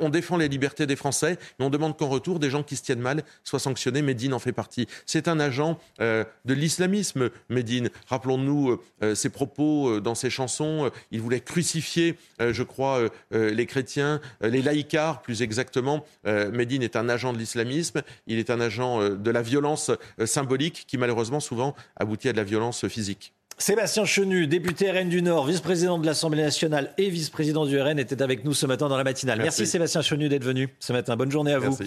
on 0.00 0.08
défend 0.08 0.36
les 0.36 0.48
libertés 0.48 0.86
des 0.86 0.96
Français, 0.96 1.38
mais 1.58 1.64
on 1.64 1.70
demande 1.70 1.96
qu'en 1.96 2.08
retour, 2.08 2.38
des 2.38 2.50
gens 2.50 2.62
qui 2.62 2.76
se 2.76 2.82
tiennent 2.82 3.00
mal 3.00 3.22
soient 3.44 3.60
sanctionnés. 3.60 4.02
Médine 4.02 4.34
en 4.34 4.38
fait 4.38 4.52
partie. 4.52 4.86
C'est 5.06 5.28
un 5.28 5.40
agent 5.40 5.65
euh, 6.00 6.24
de 6.44 6.54
l'islamisme, 6.54 7.30
Médine. 7.48 7.90
Rappelons-nous 8.08 8.70
euh, 8.70 8.80
euh, 9.02 9.14
ses 9.14 9.30
propos 9.30 10.00
dans 10.00 10.14
ses 10.14 10.30
chansons. 10.30 10.90
Il 11.10 11.20
voulait 11.20 11.40
crucifier, 11.40 12.16
je 12.40 12.62
crois, 12.62 13.08
les 13.32 13.66
chrétiens, 13.66 14.20
les 14.40 14.62
laïcars 14.62 15.22
plus 15.22 15.42
exactement. 15.42 16.04
Médine 16.24 16.82
est 16.82 16.96
un 16.96 17.08
agent 17.08 17.32
de 17.32 17.38
l'islamisme, 17.38 18.02
il 18.26 18.38
est 18.38 18.50
un 18.50 18.60
agent 18.60 19.10
de 19.10 19.30
la 19.30 19.42
violence 19.42 19.90
symbolique 20.24 20.84
qui 20.86 20.98
malheureusement 20.98 21.40
souvent 21.40 21.74
aboutit 21.96 22.28
à 22.28 22.32
de 22.32 22.36
la 22.36 22.44
violence 22.44 22.86
physique. 22.88 23.32
Sébastien 23.58 24.04
Chenu, 24.04 24.46
député 24.46 24.90
RN 24.90 25.08
du 25.08 25.22
Nord, 25.22 25.46
vice-président 25.46 25.98
de 25.98 26.04
l'Assemblée 26.04 26.42
nationale 26.42 26.92
et 26.98 27.08
vice-président 27.08 27.64
du 27.64 27.80
RN, 27.80 27.98
était 27.98 28.20
avec 28.20 28.44
nous 28.44 28.52
ce 28.52 28.66
matin 28.66 28.88
dans 28.88 28.98
la 28.98 29.04
matinale. 29.04 29.38
Merci, 29.38 29.66
Sébastien 29.66 30.02
Chenu 30.02 30.28
d'être 30.28 30.44
venu 30.44 30.68
ce 30.78 30.92
matin. 30.92 31.16
Bonne 31.16 31.32
journée 31.32 31.54
à 31.54 31.58
vous. 31.58 31.78